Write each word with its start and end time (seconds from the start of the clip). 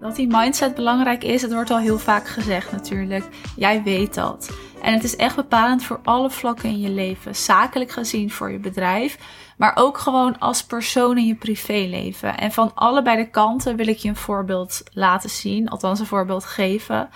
Dat 0.00 0.16
die 0.16 0.26
mindset 0.26 0.74
belangrijk 0.74 1.24
is, 1.24 1.42
het 1.42 1.52
wordt 1.52 1.70
al 1.70 1.78
heel 1.78 1.98
vaak 1.98 2.26
gezegd 2.26 2.72
natuurlijk. 2.72 3.24
Jij 3.56 3.82
weet 3.82 4.14
dat. 4.14 4.50
En 4.82 4.92
het 4.92 5.04
is 5.04 5.16
echt 5.16 5.36
bepalend 5.36 5.84
voor 5.84 6.00
alle 6.02 6.30
vlakken 6.30 6.68
in 6.68 6.80
je 6.80 6.88
leven. 6.88 7.36
Zakelijk 7.36 7.90
gezien 7.90 8.30
voor 8.30 8.50
je 8.50 8.58
bedrijf, 8.58 9.18
maar 9.56 9.72
ook 9.74 9.98
gewoon 9.98 10.38
als 10.38 10.64
persoon 10.64 11.18
in 11.18 11.26
je 11.26 11.34
privéleven. 11.34 12.38
En 12.38 12.52
van 12.52 12.70
allebei 12.74 13.16
de 13.16 13.30
kanten 13.30 13.76
wil 13.76 13.86
ik 13.86 13.96
je 13.96 14.08
een 14.08 14.16
voorbeeld 14.16 14.82
laten 14.92 15.30
zien, 15.30 15.68
althans 15.68 16.00
een 16.00 16.06
voorbeeld 16.06 16.44
geven. 16.44 17.08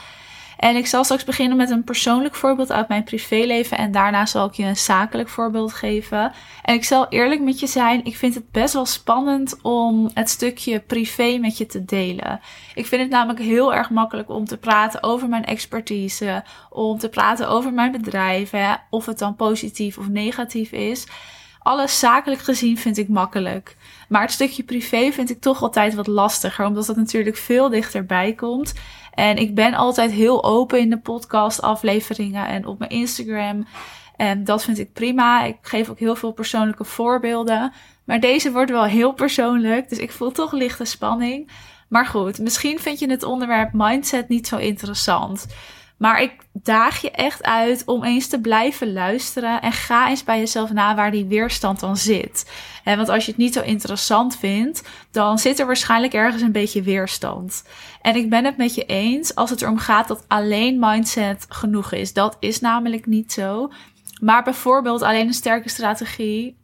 En 0.57 0.77
ik 0.77 0.87
zal 0.87 1.05
straks 1.05 1.25
beginnen 1.25 1.57
met 1.57 1.71
een 1.71 1.85
persoonlijk 1.85 2.35
voorbeeld 2.35 2.73
uit 2.73 2.89
mijn 2.89 3.05
privéleven. 3.05 3.79
En 3.79 3.93
daarna 3.93 4.27
zal 4.27 4.47
ik 4.47 4.53
je 4.53 4.65
een 4.65 4.77
zakelijk 4.77 5.29
voorbeeld 5.29 5.73
geven. 5.73 6.33
En 6.63 6.75
ik 6.75 6.85
zal 6.85 7.09
eerlijk 7.09 7.41
met 7.41 7.61
je 7.61 7.67
zijn, 7.67 8.05
ik 8.05 8.17
vind 8.17 8.35
het 8.35 8.51
best 8.51 8.75
wel 8.75 8.87
spannend 8.87 9.63
om 9.63 10.11
het 10.15 10.31
stukje 10.31 10.81
privé 10.81 11.39
met 11.39 11.59
je 11.59 11.67
te 11.67 11.85
delen. 11.85 12.41
Ik 12.75 12.87
vind 12.87 13.03
het 13.03 13.11
namelijk 13.11 13.41
heel 13.41 13.75
erg 13.75 13.91
makkelijk 13.91 14.31
om 14.31 14.45
te 14.45 14.57
praten 14.57 15.03
over 15.03 15.29
mijn 15.29 15.45
expertise. 15.45 16.45
Om 16.71 16.99
te 16.99 17.09
praten 17.09 17.49
over 17.49 17.73
mijn 17.73 17.93
bedrijf. 17.93 18.51
Hè, 18.51 18.75
of 18.91 19.07
het 19.07 19.19
dan 19.19 19.37
positief 19.37 19.99
of 19.99 20.09
negatief 20.09 20.73
is. 20.73 21.07
Alles 21.67 21.99
zakelijk 21.99 22.41
gezien 22.41 22.79
vind 22.79 22.99
ik 22.99 23.09
makkelijk. 23.09 23.77
Maar 24.09 24.23
het 24.23 24.31
stukje 24.31 24.63
privé 24.63 25.13
vind 25.13 25.31
ik 25.31 25.41
toch 25.41 25.63
altijd 25.63 25.95
wat 25.95 26.07
lastiger, 26.07 26.67
omdat 26.67 26.87
het 26.87 26.97
natuurlijk 26.97 27.37
veel 27.37 27.69
dichterbij 27.69 28.33
komt. 28.33 28.75
En 29.17 29.37
ik 29.37 29.55
ben 29.55 29.75
altijd 29.75 30.11
heel 30.11 30.45
open 30.45 30.79
in 30.79 30.91
de 30.91 30.99
podcast 30.99 31.63
afleveringen 31.63 32.49
en 32.49 32.67
op 32.67 32.79
mijn 32.79 32.91
Instagram. 32.91 33.67
En 34.17 34.45
dat 34.45 34.65
vind 34.65 34.79
ik 34.79 34.93
prima. 34.93 35.45
Ik 35.45 35.57
geef 35.63 35.89
ook 35.89 35.99
heel 35.99 36.17
veel 36.17 36.33
persoonlijke 36.33 36.85
voorbeelden. 36.85 37.73
Maar 38.05 38.21
deze 38.21 38.53
wordt 38.53 38.71
wel 38.71 38.85
heel 38.85 39.13
persoonlijk, 39.13 39.89
dus 39.89 39.99
ik 39.99 40.13
voel 40.13 40.31
toch 40.31 40.53
lichte 40.53 40.85
spanning. 40.85 41.51
Maar 41.89 42.07
goed, 42.07 42.39
misschien 42.39 42.79
vind 42.79 42.99
je 42.99 43.11
het 43.11 43.23
onderwerp 43.23 43.71
mindset 43.73 44.29
niet 44.29 44.47
zo 44.47 44.57
interessant. 44.57 45.47
Maar 45.97 46.23
ik 46.23 46.33
daag 46.53 47.01
je 47.01 47.11
echt 47.11 47.43
uit 47.43 47.83
om 47.85 48.05
eens 48.05 48.27
te 48.27 48.41
blijven 48.41 48.93
luisteren 48.93 49.61
en 49.61 49.73
ga 49.73 50.09
eens 50.09 50.25
bij 50.25 50.39
jezelf 50.39 50.73
na 50.73 50.95
waar 50.95 51.11
die 51.11 51.25
weerstand 51.25 51.81
dan 51.81 51.97
zit. 51.97 52.51
Want 52.85 53.09
als 53.09 53.25
je 53.25 53.31
het 53.31 53.41
niet 53.41 53.55
zo 53.55 53.61
interessant 53.61 54.37
vindt, 54.37 54.83
dan 55.11 55.39
zit 55.39 55.59
er 55.59 55.67
waarschijnlijk 55.67 56.13
ergens 56.13 56.43
een 56.43 56.53
beetje 56.53 56.83
weerstand. 56.83 57.65
En 58.03 58.17
ik 58.17 58.31
ben 58.31 58.45
het 58.45 58.57
met 58.57 58.75
je 58.75 58.85
eens 58.85 59.35
als 59.35 59.51
het 59.51 59.63
erom 59.63 59.79
gaat 59.79 60.09
dat 60.09 60.25
alleen 60.29 60.79
mindset 60.79 61.47
genoeg 61.49 61.93
is. 61.93 62.13
Dat 62.13 62.37
is 62.41 62.61
namelijk 62.61 63.07
niet 63.07 63.33
zo. 63.33 63.73
Maar 64.21 64.43
bijvoorbeeld 64.43 65.03
alleen 65.03 65.27
een 65.27 65.35
sterke 65.35 65.69
strategie 65.69 66.57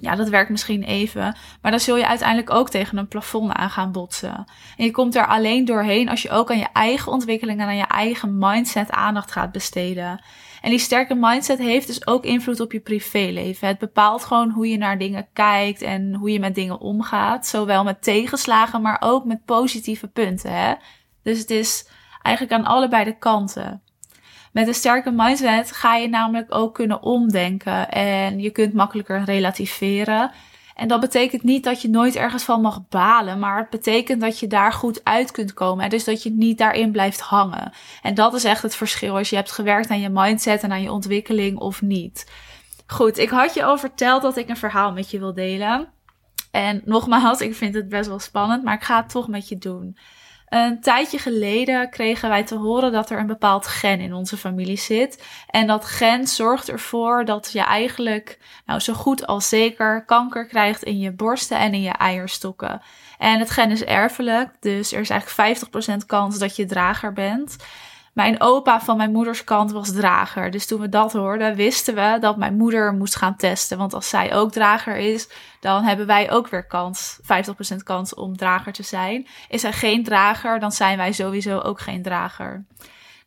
ja, 0.00 0.14
dat 0.16 0.28
werkt 0.28 0.50
misschien 0.50 0.82
even, 0.82 1.36
maar 1.62 1.70
dan 1.70 1.80
zul 1.80 1.96
je 1.96 2.06
uiteindelijk 2.06 2.50
ook 2.50 2.70
tegen 2.70 2.98
een 2.98 3.08
plafond 3.08 3.52
aan 3.52 3.70
gaan 3.70 3.92
botsen. 3.92 4.44
En 4.76 4.84
je 4.84 4.90
komt 4.90 5.14
er 5.14 5.26
alleen 5.26 5.64
doorheen 5.64 6.08
als 6.08 6.22
je 6.22 6.30
ook 6.30 6.50
aan 6.50 6.58
je 6.58 6.68
eigen 6.72 7.12
ontwikkeling 7.12 7.60
en 7.60 7.66
aan 7.66 7.76
je 7.76 7.86
eigen 7.86 8.38
mindset 8.38 8.90
aandacht 8.90 9.32
gaat 9.32 9.52
besteden. 9.52 10.20
En 10.60 10.70
die 10.70 10.78
sterke 10.78 11.14
mindset 11.14 11.58
heeft 11.58 11.86
dus 11.86 12.06
ook 12.06 12.24
invloed 12.24 12.60
op 12.60 12.72
je 12.72 12.80
privéleven. 12.80 13.68
Het 13.68 13.78
bepaalt 13.78 14.24
gewoon 14.24 14.50
hoe 14.50 14.68
je 14.68 14.76
naar 14.76 14.98
dingen 14.98 15.28
kijkt 15.32 15.82
en 15.82 16.14
hoe 16.14 16.30
je 16.30 16.40
met 16.40 16.54
dingen 16.54 16.80
omgaat. 16.80 17.46
Zowel 17.46 17.84
met 17.84 18.02
tegenslagen, 18.02 18.82
maar 18.82 18.96
ook 19.00 19.24
met 19.24 19.44
positieve 19.44 20.08
punten. 20.08 20.52
Hè? 20.52 20.74
Dus 21.22 21.38
het 21.38 21.50
is 21.50 21.88
eigenlijk 22.22 22.54
aan 22.56 22.72
allebei 22.72 23.04
de 23.04 23.18
kanten. 23.18 23.82
Met 24.50 24.68
een 24.68 24.74
sterke 24.74 25.10
mindset 25.10 25.72
ga 25.72 25.96
je 25.96 26.08
namelijk 26.08 26.54
ook 26.54 26.74
kunnen 26.74 27.02
omdenken 27.02 27.90
en 27.90 28.40
je 28.40 28.50
kunt 28.50 28.72
makkelijker 28.72 29.24
relativeren. 29.24 30.30
En 30.74 30.88
dat 30.88 31.00
betekent 31.00 31.42
niet 31.42 31.64
dat 31.64 31.82
je 31.82 31.88
nooit 31.88 32.16
ergens 32.16 32.42
van 32.42 32.60
mag 32.60 32.88
balen, 32.88 33.38
maar 33.38 33.58
het 33.58 33.70
betekent 33.70 34.20
dat 34.20 34.38
je 34.38 34.46
daar 34.46 34.72
goed 34.72 35.04
uit 35.04 35.30
kunt 35.30 35.54
komen. 35.54 35.90
Dus 35.90 36.04
dat 36.04 36.22
je 36.22 36.30
niet 36.30 36.58
daarin 36.58 36.92
blijft 36.92 37.20
hangen. 37.20 37.72
En 38.02 38.14
dat 38.14 38.34
is 38.34 38.44
echt 38.44 38.62
het 38.62 38.74
verschil 38.74 39.16
als 39.16 39.30
je 39.30 39.36
hebt 39.36 39.50
gewerkt 39.50 39.90
aan 39.90 40.00
je 40.00 40.08
mindset 40.08 40.62
en 40.62 40.72
aan 40.72 40.82
je 40.82 40.92
ontwikkeling 40.92 41.58
of 41.58 41.82
niet. 41.82 42.30
Goed, 42.86 43.18
ik 43.18 43.28
had 43.28 43.54
je 43.54 43.64
al 43.64 43.78
verteld 43.78 44.22
dat 44.22 44.36
ik 44.36 44.48
een 44.48 44.56
verhaal 44.56 44.92
met 44.92 45.10
je 45.10 45.18
wil 45.18 45.34
delen. 45.34 45.88
En 46.50 46.82
nogmaals, 46.84 47.40
ik 47.40 47.54
vind 47.54 47.74
het 47.74 47.88
best 47.88 48.08
wel 48.08 48.18
spannend, 48.18 48.62
maar 48.62 48.74
ik 48.74 48.82
ga 48.82 48.96
het 48.96 49.10
toch 49.10 49.28
met 49.28 49.48
je 49.48 49.58
doen. 49.58 49.96
Een 50.50 50.80
tijdje 50.80 51.18
geleden 51.18 51.90
kregen 51.90 52.28
wij 52.28 52.44
te 52.44 52.54
horen 52.54 52.92
dat 52.92 53.10
er 53.10 53.18
een 53.18 53.26
bepaald 53.26 53.66
gen 53.66 54.00
in 54.00 54.14
onze 54.14 54.36
familie 54.36 54.78
zit. 54.78 55.24
En 55.46 55.66
dat 55.66 55.84
gen 55.84 56.26
zorgt 56.26 56.68
ervoor 56.68 57.24
dat 57.24 57.52
je 57.52 57.60
eigenlijk 57.60 58.38
nou, 58.66 58.80
zo 58.80 58.92
goed 58.92 59.26
als 59.26 59.48
zeker 59.48 60.04
kanker 60.04 60.46
krijgt 60.46 60.82
in 60.82 60.98
je 60.98 61.12
borsten 61.12 61.58
en 61.58 61.74
in 61.74 61.82
je 61.82 61.90
eierstokken. 61.90 62.82
En 63.18 63.38
het 63.38 63.50
gen 63.50 63.70
is 63.70 63.84
erfelijk, 63.84 64.50
dus 64.60 64.92
er 64.92 65.00
is 65.00 65.10
eigenlijk 65.10 65.58
50% 66.02 66.06
kans 66.06 66.38
dat 66.38 66.56
je 66.56 66.66
drager 66.66 67.12
bent. 67.12 67.56
Mijn 68.12 68.40
opa 68.40 68.80
van 68.80 68.96
mijn 68.96 69.12
moeders 69.12 69.44
kant 69.44 69.72
was 69.72 69.92
drager. 69.92 70.50
Dus 70.50 70.66
toen 70.66 70.80
we 70.80 70.88
dat 70.88 71.12
hoorden, 71.12 71.54
wisten 71.54 71.94
we 71.94 72.16
dat 72.20 72.36
mijn 72.36 72.56
moeder 72.56 72.92
moest 72.92 73.16
gaan 73.16 73.36
testen. 73.36 73.78
Want 73.78 73.94
als 73.94 74.08
zij 74.08 74.34
ook 74.34 74.52
drager 74.52 74.96
is, 74.96 75.28
dan 75.60 75.82
hebben 75.82 76.06
wij 76.06 76.30
ook 76.30 76.48
weer 76.48 76.66
kans, 76.66 77.18
50% 77.22 77.76
kans 77.84 78.14
om 78.14 78.36
drager 78.36 78.72
te 78.72 78.82
zijn. 78.82 79.26
Is 79.48 79.60
zij 79.60 79.72
geen 79.72 80.04
drager, 80.04 80.60
dan 80.60 80.72
zijn 80.72 80.96
wij 80.96 81.12
sowieso 81.12 81.58
ook 81.58 81.80
geen 81.80 82.02
drager. 82.02 82.64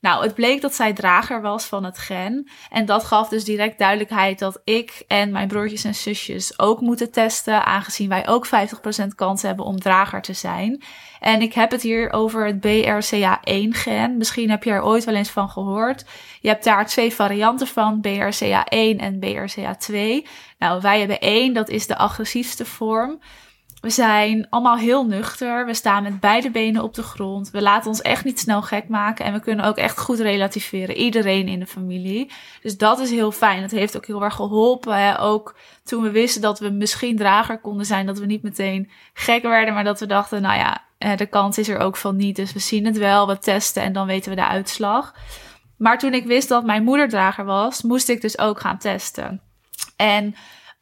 Nou, 0.04 0.24
het 0.24 0.34
bleek 0.34 0.62
dat 0.62 0.76
zij 0.76 0.94
drager 0.94 1.42
was 1.42 1.66
van 1.66 1.84
het 1.84 1.98
gen. 1.98 2.50
En 2.70 2.86
dat 2.86 3.04
gaf 3.04 3.30
dus 3.30 3.44
direct 3.44 3.78
duidelijkheid 3.78 4.40
dat 4.40 4.62
ik 4.64 5.04
en 5.08 5.32
mijn 5.32 5.48
broertjes 5.48 5.84
en 5.84 5.96
zusjes 5.96 6.60
ook 6.60 6.82
moeten 6.82 7.12
testen, 7.12 7.66
aangezien 7.66 8.10
wij 8.10 8.28
ook 8.28 8.48
50% 8.48 8.50
kans 9.16 9.42
hebben 9.42 9.66
om 9.66 9.80
drager 9.80 10.22
te 10.22 10.34
zijn. 10.34 10.84
En 11.20 11.42
ik 11.42 11.54
heb 11.54 11.72
het 11.72 11.82
hier 11.82 12.12
over 12.12 12.46
het 12.46 12.56
BRCA1-gen. 12.56 14.18
Misschien 14.18 14.50
heb 14.50 14.64
je 14.64 14.72
er 14.72 14.84
ooit 14.84 15.04
wel 15.04 15.16
eens 15.16 15.30
van 15.30 15.50
gehoord. 15.50 16.06
Je 16.42 16.48
hebt 16.48 16.64
daar 16.64 16.86
twee 16.86 17.14
varianten 17.14 17.68
van, 17.68 18.06
BRCA1 18.08 18.98
en 18.98 19.20
BRCA2. 19.20 20.28
Nou, 20.58 20.82
wij 20.82 21.00
hebben 21.00 21.20
één, 21.20 21.54
dat 21.54 21.70
is 21.70 21.88
de 21.88 21.98
agressiefste 21.98 22.66
vorm. 22.66 23.20
We 23.84 23.90
zijn 23.90 24.48
allemaal 24.50 24.78
heel 24.78 25.06
nuchter. 25.06 25.66
We 25.66 25.74
staan 25.74 26.04
met 26.04 26.20
beide 26.20 26.52
benen 26.52 26.84
op 26.84 26.94
de 26.94 27.04
grond. 27.04 27.52
We 27.52 27.62
laten 27.62 27.90
ons 27.90 28.02
echt 28.02 28.24
niet 28.24 28.40
snel 28.40 28.62
gek 28.62 28.88
maken. 28.88 29.26
En 29.26 29.34
we 29.34 29.40
kunnen 29.40 29.66
ook 29.66 29.78
echt 29.78 30.00
goed 30.00 30.20
relativeren. 30.20 30.96
Iedereen 30.96 31.48
in 31.48 31.60
de 31.60 31.66
familie. 31.66 32.32
Dus 32.62 32.78
dat 32.78 33.00
is 33.00 33.10
heel 33.10 33.32
fijn. 33.32 33.62
Het 33.62 33.72
heeft 33.72 33.96
ook 33.98 34.06
heel 34.06 34.24
erg 34.24 34.36
geholpen. 34.36 34.98
Hè? 34.98 35.20
Ook 35.20 35.56
toen 35.84 36.04
we 36.04 36.12
wisten 36.12 36.42
dat 36.42 36.60
we 36.60 36.70
misschien 36.70 37.18
drager 37.18 37.60
konden 37.60 37.86
zijn. 37.86 38.06
Dat 38.06 38.20
we 38.20 38.26
niet 38.26 38.44
meteen 38.44 38.90
gek 39.14 39.42
werden. 39.42 39.74
Maar 39.74 39.84
dat 39.84 40.00
we 40.00 40.06
dachten, 40.06 40.42
nou 40.42 40.58
ja, 40.58 41.16
de 41.16 41.26
kans 41.26 41.58
is 41.58 41.70
er 41.70 41.80
ook 41.80 41.98
van 41.98 42.16
niet. 42.16 42.36
Dus 42.36 42.54
we 42.54 42.60
zien 42.60 42.86
het 42.86 42.98
wel. 42.98 43.28
We 43.28 43.38
testen 43.38 43.84
en 43.84 43.94
dan 43.94 44.08
weten 44.08 44.30
we 44.30 44.36
de 44.36 44.48
uitslag. 44.48 45.16
Maar 45.78 46.00
toen 46.00 46.14
ik 46.14 46.26
wist 46.26 46.50
dat 46.50 46.66
mijn 46.66 46.84
moeder 46.84 47.10
drager 47.10 47.46
was, 47.46 47.82
moest 47.82 48.10
ik 48.10 48.22
dus 48.22 48.38
ook 48.38 48.60
gaan 48.60 48.78
testen. 48.78 49.42
En 49.96 50.36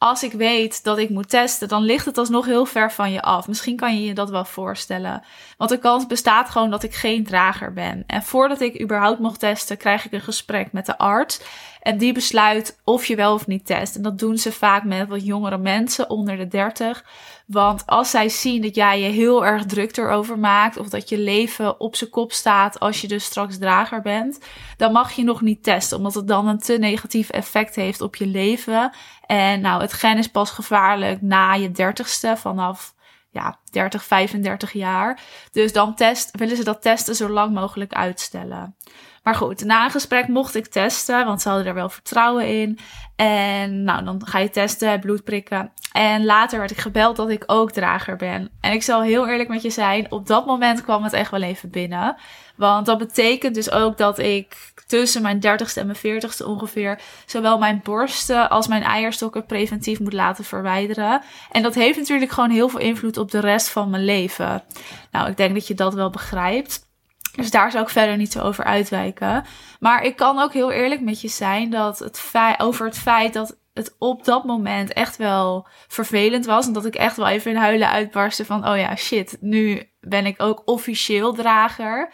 als 0.03 0.23
ik 0.23 0.31
weet 0.31 0.83
dat 0.83 0.97
ik 0.97 1.09
moet 1.09 1.29
testen, 1.29 1.67
dan 1.67 1.83
ligt 1.83 2.05
het 2.05 2.17
alsnog 2.17 2.45
heel 2.45 2.65
ver 2.65 2.91
van 2.91 3.11
je 3.11 3.21
af. 3.21 3.47
Misschien 3.47 3.75
kan 3.75 3.95
je 3.95 4.05
je 4.05 4.13
dat 4.13 4.29
wel 4.29 4.45
voorstellen. 4.45 5.23
Want 5.57 5.69
de 5.69 5.77
kans 5.77 6.07
bestaat 6.07 6.49
gewoon 6.49 6.69
dat 6.69 6.83
ik 6.83 6.93
geen 6.93 7.23
drager 7.23 7.73
ben. 7.73 8.03
En 8.07 8.23
voordat 8.23 8.61
ik 8.61 8.81
überhaupt 8.81 9.19
mocht 9.19 9.39
testen, 9.39 9.77
krijg 9.77 10.05
ik 10.05 10.11
een 10.11 10.21
gesprek 10.21 10.71
met 10.71 10.85
de 10.85 10.97
arts. 10.97 11.41
En 11.81 11.97
die 11.97 12.13
besluit 12.13 12.79
of 12.83 13.05
je 13.05 13.15
wel 13.15 13.33
of 13.33 13.47
niet 13.47 13.65
test. 13.65 13.95
En 13.95 14.01
dat 14.01 14.19
doen 14.19 14.37
ze 14.37 14.51
vaak 14.51 14.83
met 14.83 15.07
wat 15.07 15.25
jongere 15.25 15.57
mensen 15.57 16.09
onder 16.09 16.37
de 16.37 16.47
30. 16.47 17.05
Want 17.47 17.83
als 17.85 18.09
zij 18.09 18.29
zien 18.29 18.61
dat 18.61 18.75
jij 18.75 18.99
je 18.99 19.09
heel 19.09 19.45
erg 19.45 19.65
druk 19.65 19.97
erover 19.97 20.39
maakt, 20.39 20.77
of 20.77 20.89
dat 20.89 21.09
je 21.09 21.17
leven 21.17 21.79
op 21.79 21.95
zijn 21.95 22.09
kop 22.09 22.31
staat 22.31 22.79
als 22.79 23.01
je 23.01 23.07
dus 23.07 23.23
straks 23.23 23.57
drager 23.57 24.01
bent, 24.01 24.39
dan 24.77 24.91
mag 24.91 25.11
je 25.11 25.23
nog 25.23 25.41
niet 25.41 25.63
testen, 25.63 25.97
omdat 25.97 26.13
het 26.13 26.27
dan 26.27 26.47
een 26.47 26.59
te 26.59 26.77
negatief 26.77 27.29
effect 27.29 27.75
heeft 27.75 28.01
op 28.01 28.15
je 28.15 28.27
leven. 28.27 28.91
En 29.25 29.61
nou, 29.61 29.81
het 29.81 29.93
gen 29.93 30.17
is 30.17 30.27
pas 30.27 30.51
gevaarlijk 30.51 31.21
na 31.21 31.53
je 31.53 31.71
dertigste, 31.71 32.37
vanaf 32.37 32.93
ja, 33.31 33.59
30, 33.71 34.03
35 34.03 34.71
jaar. 34.71 35.19
Dus 35.51 35.73
dan 35.73 35.95
test, 35.95 36.37
willen 36.37 36.55
ze 36.55 36.63
dat 36.63 36.81
testen 36.81 37.15
zo 37.15 37.29
lang 37.29 37.53
mogelijk 37.53 37.93
uitstellen. 37.93 38.75
Maar 39.23 39.35
goed, 39.35 39.65
na 39.65 39.83
een 39.83 39.91
gesprek 39.91 40.27
mocht 40.27 40.55
ik 40.55 40.67
testen, 40.67 41.25
want 41.25 41.41
ze 41.41 41.47
hadden 41.49 41.67
er 41.67 41.73
wel 41.73 41.89
vertrouwen 41.89 42.47
in. 42.47 42.79
En 43.15 43.83
nou, 43.83 44.03
dan 44.03 44.21
ga 44.25 44.39
je 44.39 44.49
testen, 44.49 44.99
bloed 44.99 45.23
prikken. 45.23 45.71
En 45.91 46.25
later 46.25 46.59
werd 46.59 46.71
ik 46.71 46.77
gebeld 46.77 47.15
dat 47.15 47.29
ik 47.29 47.43
ook 47.45 47.71
drager 47.71 48.15
ben. 48.15 48.49
En 48.61 48.71
ik 48.71 48.83
zal 48.83 49.01
heel 49.01 49.27
eerlijk 49.27 49.49
met 49.49 49.61
je 49.61 49.69
zijn, 49.69 50.11
op 50.11 50.27
dat 50.27 50.45
moment 50.45 50.83
kwam 50.83 51.03
het 51.03 51.13
echt 51.13 51.31
wel 51.31 51.41
even 51.41 51.69
binnen. 51.69 52.15
Want 52.55 52.85
dat 52.85 52.97
betekent 52.97 53.55
dus 53.55 53.71
ook 53.71 53.97
dat 53.97 54.19
ik 54.19 54.73
tussen 54.87 55.21
mijn 55.21 55.37
30ste 55.37 55.73
en 55.73 55.85
mijn 55.85 56.21
40ste 56.21 56.45
ongeveer 56.45 56.99
zowel 57.25 57.57
mijn 57.57 57.79
borsten 57.83 58.49
als 58.49 58.67
mijn 58.67 58.83
eierstokken 58.83 59.45
preventief 59.45 59.99
moet 59.99 60.13
laten 60.13 60.43
verwijderen. 60.43 61.21
En 61.51 61.61
dat 61.61 61.75
heeft 61.75 61.97
natuurlijk 61.97 62.31
gewoon 62.31 62.49
heel 62.49 62.69
veel 62.69 62.79
invloed 62.79 63.17
op 63.17 63.31
de 63.31 63.39
rest 63.39 63.60
van 63.69 63.89
mijn 63.89 64.05
leven. 64.05 64.63
Nou, 65.11 65.29
ik 65.29 65.37
denk 65.37 65.53
dat 65.53 65.67
je 65.67 65.73
dat 65.73 65.93
wel 65.93 66.09
begrijpt. 66.09 66.89
Dus 67.35 67.51
daar 67.51 67.71
zou 67.71 67.83
ik 67.83 67.89
verder 67.89 68.17
niet 68.17 68.31
zo 68.31 68.41
over 68.41 68.63
uitwijken. 68.63 69.45
Maar 69.79 70.03
ik 70.03 70.15
kan 70.15 70.39
ook 70.39 70.53
heel 70.53 70.71
eerlijk 70.71 71.01
met 71.01 71.21
je 71.21 71.27
zijn 71.27 71.69
dat 71.69 71.99
het 71.99 72.31
over 72.57 72.85
het 72.85 72.97
feit 72.97 73.33
dat 73.33 73.57
het 73.73 73.95
op 73.97 74.25
dat 74.25 74.43
moment 74.43 74.93
echt 74.93 75.17
wel 75.17 75.67
vervelend 75.87 76.45
was. 76.45 76.67
En 76.67 76.73
dat 76.73 76.85
ik 76.85 76.95
echt 76.95 77.17
wel 77.17 77.27
even 77.27 77.51
in 77.51 77.57
huilen 77.57 77.89
uitbarstte 77.89 78.45
van, 78.45 78.67
oh 78.67 78.77
ja, 78.77 78.95
shit, 78.95 79.37
nu 79.39 79.89
ben 79.99 80.25
ik 80.25 80.41
ook 80.41 80.61
officieel 80.65 81.33
drager. 81.33 82.09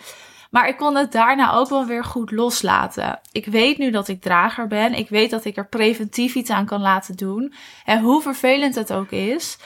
Maar 0.51 0.67
ik 0.67 0.77
kon 0.77 0.95
het 0.95 1.11
daarna 1.11 1.53
ook 1.53 1.69
wel 1.69 1.85
weer 1.85 2.03
goed 2.03 2.31
loslaten. 2.31 3.19
Ik 3.31 3.45
weet 3.45 3.77
nu 3.77 3.91
dat 3.91 4.07
ik 4.07 4.21
drager 4.21 4.67
ben. 4.67 4.93
Ik 4.93 5.09
weet 5.09 5.29
dat 5.29 5.45
ik 5.45 5.57
er 5.57 5.67
preventief 5.67 6.35
iets 6.35 6.49
aan 6.49 6.65
kan 6.65 6.81
laten 6.81 7.15
doen. 7.15 7.53
En 7.85 8.01
hoe 8.01 8.21
vervelend 8.21 8.75
het 8.75 8.93
ook 8.93 9.11
is. 9.11 9.57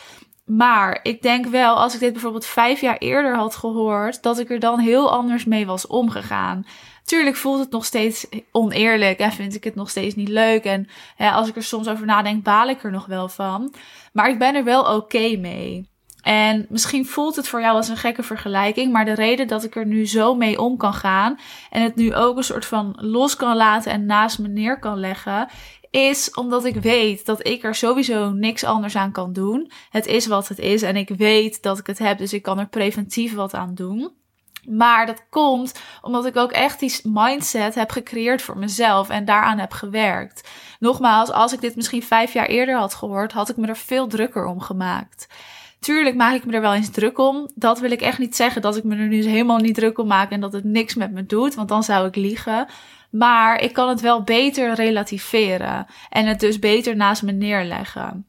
Maar 0.46 1.00
ik 1.04 1.22
denk 1.22 1.46
wel, 1.46 1.76
als 1.76 1.94
ik 1.94 2.00
dit 2.00 2.12
bijvoorbeeld 2.12 2.46
vijf 2.46 2.82
jaar 2.82 2.98
eerder 2.98 3.36
had 3.36 3.56
gehoord, 3.56 4.24
dat 4.24 4.40
ik 4.40 4.50
er 4.50 4.60
dan 4.60 4.80
heel 4.80 5.12
anders 5.12 5.46
mee 5.46 5.66
was 5.66 5.88
omgegaan. 5.88 6.66
Tuurlijk 7.04 7.36
voelt 7.36 7.60
het 7.60 7.72
nog 7.72 7.86
steeds 7.86 8.28
oneerlijk 8.52 9.20
en 9.20 9.32
vind 9.32 9.56
ik 9.56 9.64
het 9.64 9.76
nog 9.76 9.90
steeds 9.90 10.16
niet 10.16 10.30
leuk. 10.30 10.64
En 10.64 10.88
als 11.18 11.48
ik 11.48 11.56
er 11.56 11.64
soms 11.64 11.88
over 11.88 12.06
nadenk, 12.06 12.44
baal 12.44 12.70
ik 12.70 12.84
er 12.84 12.92
nog 12.92 13.06
wel 13.06 13.30
van. 13.30 13.74
Maar 14.14 14.30
ik 14.30 14.40
ben 14.40 14.56
er 14.56 14.64
wel 14.64 14.96
oké 14.96 15.38
mee. 15.38 15.90
En 16.22 16.66
misschien 16.70 17.06
voelt 17.06 17.36
het 17.36 17.48
voor 17.48 17.62
jou 17.62 17.76
als 17.76 17.88
een 17.88 17.98
gekke 17.98 18.24
vergelijking, 18.24 18.92
maar 18.92 19.06
de 19.06 19.14
reden 19.14 19.48
dat 19.48 19.64
ik 19.64 19.76
er 19.76 19.86
nu 19.86 20.08
zo 20.08 20.36
mee 20.36 20.62
om 20.62 20.78
kan 20.78 20.94
gaan 20.94 21.40
en 21.70 21.82
het 21.82 21.96
nu 21.96 22.16
ook 22.16 22.38
een 22.38 22.44
soort 22.44 22.66
van 22.66 22.98
los 22.98 23.36
kan 23.36 23.56
laten 23.56 23.92
en 23.92 24.06
naast 24.06 24.40
me 24.40 24.48
neer 24.48 24.80
kan 24.80 25.00
leggen, 25.00 25.48
is 25.92 26.34
omdat 26.34 26.66
ik 26.66 26.76
weet 26.76 27.26
dat 27.26 27.48
ik 27.48 27.64
er 27.64 27.76
sowieso 27.76 28.30
niks 28.30 28.64
anders 28.64 28.96
aan 28.96 29.12
kan 29.12 29.34
doen. 29.34 29.72
Het 29.90 30.06
is 30.06 30.28
wat 30.28 30.48
het 30.48 30.60
is 30.60 30.82
en 30.82 30.96
ik 30.96 31.10
weet 31.10 31.62
dat 31.62 31.80
ik 31.80 31.88
het 31.88 32.00
heb, 32.00 32.18
dus 32.18 32.34
ik 32.34 32.42
kan 32.42 32.60
er 32.60 32.68
preventief 32.68 33.34
wat 33.34 33.54
aan 33.54 33.76
doen. 33.76 34.12
Maar 34.70 35.06
dat 35.06 35.24
komt 35.30 35.82
omdat 36.02 36.26
ik 36.26 36.36
ook 36.36 36.52
echt 36.52 36.80
die 36.80 37.00
mindset 37.04 37.76
heb 37.76 37.92
gecreëerd 37.92 38.42
voor 38.42 38.58
mezelf 38.58 39.10
en 39.10 39.26
daaraan 39.26 39.58
heb 39.58 39.72
gewerkt. 39.72 40.50
Nogmaals, 40.80 41.32
als 41.32 41.54
ik 41.54 41.62
dit 41.62 41.76
misschien 41.76 42.04
vijf 42.04 42.34
jaar 42.34 42.46
eerder 42.46 42.76
had 42.76 42.94
gehoord, 42.94 43.32
had 43.32 43.50
ik 43.50 43.58
me 43.58 43.68
er 43.68 43.78
veel 43.78 44.08
drukker 44.08 44.46
om 44.46 44.60
gemaakt. 44.60 45.28
Tuurlijk 45.80 46.16
maak 46.16 46.34
ik 46.36 46.46
me 46.46 46.54
er 46.54 46.62
wel 46.62 46.74
eens 46.74 46.90
druk 46.90 47.20
om. 47.20 47.50
Dat 47.56 47.80
wil 47.80 47.92
ik 47.92 48.02
echt 48.02 48.20
niet 48.20 48.36
zeggen 48.36 48.62
dat 48.62 48.78
ik 48.78 48.84
me 48.84 48.96
er 48.96 49.08
nu 49.08 49.24
helemaal 49.24 49.58
niet 49.58 49.76
druk 49.76 49.98
om 49.98 50.08
maak 50.08 50.32
en 50.32 50.42
dat 50.42 50.54
het 50.54 50.64
niks 50.64 50.96
met 50.96 51.12
me 51.12 51.26
doet, 51.26 51.56
want 51.56 51.70
dan 51.70 51.84
zou 51.84 52.08
ik 52.08 52.16
liegen. 52.16 52.68
Maar 53.12 53.62
ik 53.62 53.74
kan 53.74 53.90
het 53.90 54.02
wel 54.02 54.24
beter 54.24 54.74
relativeren 54.74 55.86
en 56.10 56.26
het 56.26 56.40
dus 56.40 56.60
beter 56.60 56.96
naast 56.96 57.24
me 57.24 57.32
neerleggen. 57.32 58.26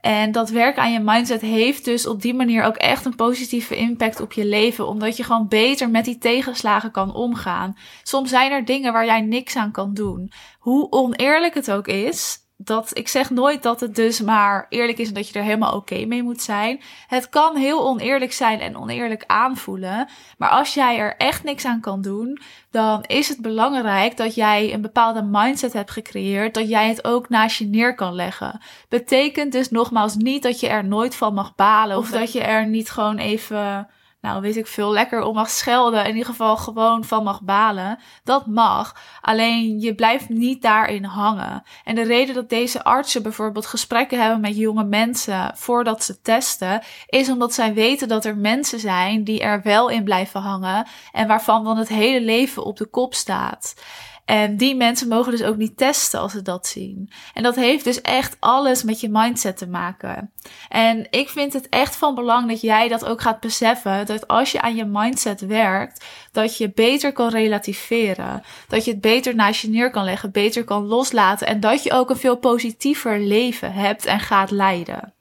En 0.00 0.32
dat 0.32 0.50
werken 0.50 0.82
aan 0.82 0.92
je 0.92 1.00
mindset 1.00 1.40
heeft 1.40 1.84
dus 1.84 2.06
op 2.06 2.22
die 2.22 2.34
manier 2.34 2.64
ook 2.64 2.76
echt 2.76 3.04
een 3.04 3.14
positieve 3.14 3.76
impact 3.76 4.20
op 4.20 4.32
je 4.32 4.44
leven, 4.44 4.86
omdat 4.86 5.16
je 5.16 5.24
gewoon 5.24 5.48
beter 5.48 5.90
met 5.90 6.04
die 6.04 6.18
tegenslagen 6.18 6.90
kan 6.90 7.14
omgaan. 7.14 7.76
Soms 8.02 8.30
zijn 8.30 8.52
er 8.52 8.64
dingen 8.64 8.92
waar 8.92 9.04
jij 9.04 9.20
niks 9.20 9.56
aan 9.56 9.70
kan 9.70 9.94
doen. 9.94 10.32
Hoe 10.58 10.90
oneerlijk 10.90 11.54
het 11.54 11.70
ook 11.70 11.86
is, 11.86 12.38
dat 12.64 12.98
ik 12.98 13.08
zeg 13.08 13.30
nooit 13.30 13.62
dat 13.62 13.80
het 13.80 13.94
dus 13.94 14.20
maar 14.20 14.66
eerlijk 14.68 14.98
is 14.98 15.08
en 15.08 15.14
dat 15.14 15.28
je 15.28 15.38
er 15.38 15.44
helemaal 15.44 15.74
oké 15.74 16.04
mee 16.04 16.22
moet 16.22 16.42
zijn. 16.42 16.80
Het 17.06 17.28
kan 17.28 17.56
heel 17.56 17.86
oneerlijk 17.86 18.32
zijn 18.32 18.60
en 18.60 18.76
oneerlijk 18.76 19.24
aanvoelen. 19.26 20.08
Maar 20.38 20.48
als 20.48 20.74
jij 20.74 20.98
er 20.98 21.16
echt 21.16 21.44
niks 21.44 21.64
aan 21.64 21.80
kan 21.80 22.02
doen, 22.02 22.40
dan 22.70 23.04
is 23.06 23.28
het 23.28 23.40
belangrijk 23.40 24.16
dat 24.16 24.34
jij 24.34 24.72
een 24.72 24.80
bepaalde 24.80 25.22
mindset 25.22 25.72
hebt 25.72 25.90
gecreëerd, 25.90 26.54
dat 26.54 26.68
jij 26.68 26.88
het 26.88 27.04
ook 27.04 27.28
naast 27.28 27.58
je 27.58 27.66
neer 27.66 27.94
kan 27.94 28.14
leggen. 28.14 28.60
Betekent 28.88 29.52
dus 29.52 29.70
nogmaals 29.70 30.16
niet 30.16 30.42
dat 30.42 30.60
je 30.60 30.68
er 30.68 30.84
nooit 30.84 31.14
van 31.14 31.34
mag 31.34 31.54
balen 31.54 31.96
of 31.96 32.10
dat 32.10 32.32
je 32.32 32.40
er 32.42 32.66
niet 32.66 32.90
gewoon 32.90 33.18
even 33.18 33.88
nou 34.20 34.40
weet 34.40 34.56
ik 34.56 34.66
veel, 34.66 34.92
lekker 34.92 35.22
om 35.22 35.34
mag 35.34 35.50
schelden. 35.50 36.04
In 36.04 36.10
ieder 36.10 36.26
geval 36.26 36.56
gewoon 36.56 37.04
van 37.04 37.24
mag 37.24 37.42
balen. 37.42 37.98
Dat 38.24 38.46
mag. 38.46 38.96
Alleen 39.20 39.80
je 39.80 39.94
blijft 39.94 40.28
niet 40.28 40.62
daarin 40.62 41.04
hangen. 41.04 41.62
En 41.84 41.94
de 41.94 42.02
reden 42.02 42.34
dat 42.34 42.48
deze 42.48 42.84
artsen 42.84 43.22
bijvoorbeeld 43.22 43.66
gesprekken 43.66 44.20
hebben 44.20 44.40
met 44.40 44.56
jonge 44.56 44.84
mensen 44.84 45.52
voordat 45.54 46.04
ze 46.04 46.20
testen, 46.20 46.82
is 47.06 47.30
omdat 47.30 47.54
zij 47.54 47.74
weten 47.74 48.08
dat 48.08 48.24
er 48.24 48.36
mensen 48.36 48.80
zijn 48.80 49.24
die 49.24 49.40
er 49.40 49.62
wel 49.62 49.88
in 49.88 50.04
blijven 50.04 50.40
hangen 50.40 50.86
en 51.12 51.26
waarvan 51.26 51.64
dan 51.64 51.76
het 51.76 51.88
hele 51.88 52.20
leven 52.20 52.64
op 52.64 52.76
de 52.76 52.86
kop 52.86 53.14
staat. 53.14 53.74
En 54.24 54.56
die 54.56 54.76
mensen 54.76 55.08
mogen 55.08 55.32
dus 55.32 55.42
ook 55.42 55.56
niet 55.56 55.76
testen 55.76 56.20
als 56.20 56.32
ze 56.32 56.42
dat 56.42 56.66
zien. 56.66 57.10
En 57.34 57.42
dat 57.42 57.54
heeft 57.54 57.84
dus 57.84 58.00
echt 58.00 58.36
alles 58.40 58.82
met 58.82 59.00
je 59.00 59.08
mindset 59.08 59.56
te 59.56 59.66
maken. 59.66 60.32
En 60.68 61.06
ik 61.10 61.28
vind 61.28 61.52
het 61.52 61.68
echt 61.68 61.96
van 61.96 62.14
belang 62.14 62.48
dat 62.48 62.60
jij 62.60 62.88
dat 62.88 63.04
ook 63.04 63.20
gaat 63.20 63.40
beseffen. 63.40 64.06
Dat 64.06 64.28
als 64.28 64.52
je 64.52 64.60
aan 64.60 64.76
je 64.76 64.84
mindset 64.84 65.40
werkt, 65.40 66.04
dat 66.32 66.56
je 66.56 66.70
beter 66.72 67.12
kan 67.12 67.28
relativeren. 67.28 68.42
Dat 68.68 68.84
je 68.84 68.90
het 68.90 69.00
beter 69.00 69.34
naast 69.34 69.60
je 69.60 69.68
neer 69.68 69.90
kan 69.90 70.04
leggen, 70.04 70.30
beter 70.30 70.64
kan 70.64 70.86
loslaten. 70.86 71.46
En 71.46 71.60
dat 71.60 71.82
je 71.82 71.92
ook 71.92 72.10
een 72.10 72.16
veel 72.16 72.36
positiever 72.36 73.20
leven 73.20 73.72
hebt 73.72 74.04
en 74.04 74.20
gaat 74.20 74.50
leiden. 74.50 75.14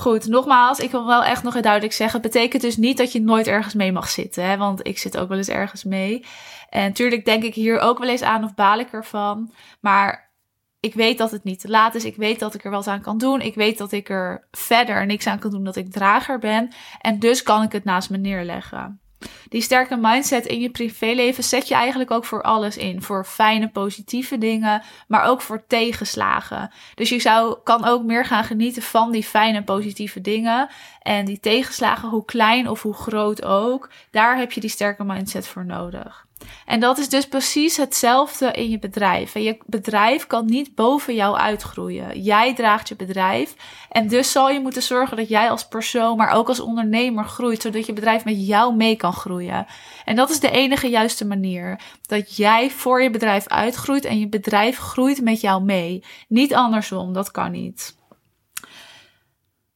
Goed, 0.00 0.26
nogmaals, 0.26 0.78
ik 0.78 0.90
wil 0.90 1.06
wel 1.06 1.24
echt 1.24 1.42
nog 1.42 1.60
duidelijk 1.60 1.92
zeggen. 1.92 2.20
Het 2.20 2.32
betekent 2.32 2.62
dus 2.62 2.76
niet 2.76 2.96
dat 2.96 3.12
je 3.12 3.20
nooit 3.20 3.46
ergens 3.46 3.74
mee 3.74 3.92
mag 3.92 4.08
zitten. 4.08 4.44
Hè? 4.44 4.56
Want 4.56 4.86
ik 4.86 4.98
zit 4.98 5.16
ook 5.16 5.28
wel 5.28 5.38
eens 5.38 5.48
ergens 5.48 5.84
mee. 5.84 6.24
En 6.70 6.82
natuurlijk 6.82 7.24
denk 7.24 7.42
ik 7.42 7.54
hier 7.54 7.78
ook 7.78 7.98
wel 7.98 8.08
eens 8.08 8.22
aan 8.22 8.44
of 8.44 8.54
baal 8.54 8.78
ik 8.78 8.92
ervan. 8.92 9.52
Maar 9.80 10.32
ik 10.80 10.94
weet 10.94 11.18
dat 11.18 11.30
het 11.30 11.44
niet 11.44 11.60
te 11.60 11.68
laat 11.68 11.94
is. 11.94 12.04
Ik 12.04 12.16
weet 12.16 12.38
dat 12.38 12.54
ik 12.54 12.64
er 12.64 12.70
wat 12.70 12.86
aan 12.86 13.00
kan 13.00 13.18
doen. 13.18 13.40
Ik 13.40 13.54
weet 13.54 13.78
dat 13.78 13.92
ik 13.92 14.08
er 14.08 14.48
verder 14.50 15.06
niks 15.06 15.26
aan 15.26 15.38
kan 15.38 15.50
doen 15.50 15.64
dat 15.64 15.76
ik 15.76 15.92
drager 15.92 16.38
ben. 16.38 16.72
En 17.00 17.18
dus 17.18 17.42
kan 17.42 17.62
ik 17.62 17.72
het 17.72 17.84
naast 17.84 18.10
me 18.10 18.16
neerleggen. 18.16 19.00
Die 19.48 19.62
sterke 19.62 19.96
mindset 19.96 20.46
in 20.46 20.60
je 20.60 20.70
privéleven 20.70 21.44
zet 21.44 21.68
je 21.68 21.74
eigenlijk 21.74 22.10
ook 22.10 22.24
voor 22.24 22.42
alles 22.42 22.76
in. 22.76 23.02
Voor 23.02 23.24
fijne, 23.24 23.68
positieve 23.68 24.38
dingen, 24.38 24.82
maar 25.08 25.24
ook 25.24 25.40
voor 25.40 25.66
tegenslagen. 25.66 26.70
Dus 26.94 27.08
je 27.08 27.20
zou, 27.20 27.58
kan 27.64 27.84
ook 27.84 28.02
meer 28.02 28.24
gaan 28.24 28.44
genieten 28.44 28.82
van 28.82 29.10
die 29.10 29.24
fijne, 29.24 29.64
positieve 29.64 30.20
dingen. 30.20 30.68
En 31.02 31.24
die 31.24 31.40
tegenslagen, 31.40 32.08
hoe 32.08 32.24
klein 32.24 32.68
of 32.68 32.82
hoe 32.82 32.94
groot 32.94 33.44
ook, 33.44 33.90
daar 34.10 34.36
heb 34.36 34.52
je 34.52 34.60
die 34.60 34.70
sterke 34.70 35.04
mindset 35.04 35.46
voor 35.46 35.66
nodig. 35.66 36.28
En 36.66 36.80
dat 36.80 36.98
is 36.98 37.08
dus 37.08 37.28
precies 37.28 37.76
hetzelfde 37.76 38.52
in 38.52 38.70
je 38.70 38.78
bedrijf. 38.78 39.34
En 39.34 39.42
je 39.42 39.58
bedrijf 39.66 40.26
kan 40.26 40.46
niet 40.46 40.74
boven 40.74 41.14
jou 41.14 41.36
uitgroeien. 41.36 42.22
Jij 42.22 42.54
draagt 42.54 42.88
je 42.88 42.96
bedrijf. 42.96 43.54
En 43.90 44.08
dus 44.08 44.32
zal 44.32 44.50
je 44.50 44.60
moeten 44.60 44.82
zorgen 44.82 45.16
dat 45.16 45.28
jij 45.28 45.50
als 45.50 45.68
persoon, 45.68 46.16
maar 46.16 46.30
ook 46.30 46.48
als 46.48 46.60
ondernemer 46.60 47.24
groeit, 47.24 47.62
zodat 47.62 47.86
je 47.86 47.92
bedrijf 47.92 48.24
met 48.24 48.46
jou 48.46 48.74
mee 48.74 48.96
kan 48.96 49.12
groeien. 49.12 49.66
En 50.04 50.16
dat 50.16 50.30
is 50.30 50.40
de 50.40 50.50
enige 50.50 50.88
juiste 50.88 51.26
manier. 51.26 51.80
Dat 52.02 52.36
jij 52.36 52.70
voor 52.70 53.02
je 53.02 53.10
bedrijf 53.10 53.48
uitgroeit 53.48 54.04
en 54.04 54.18
je 54.18 54.28
bedrijf 54.28 54.78
groeit 54.78 55.20
met 55.20 55.40
jou 55.40 55.62
mee. 55.62 56.04
Niet 56.28 56.54
andersom, 56.54 57.12
dat 57.12 57.30
kan 57.30 57.50
niet. 57.50 57.98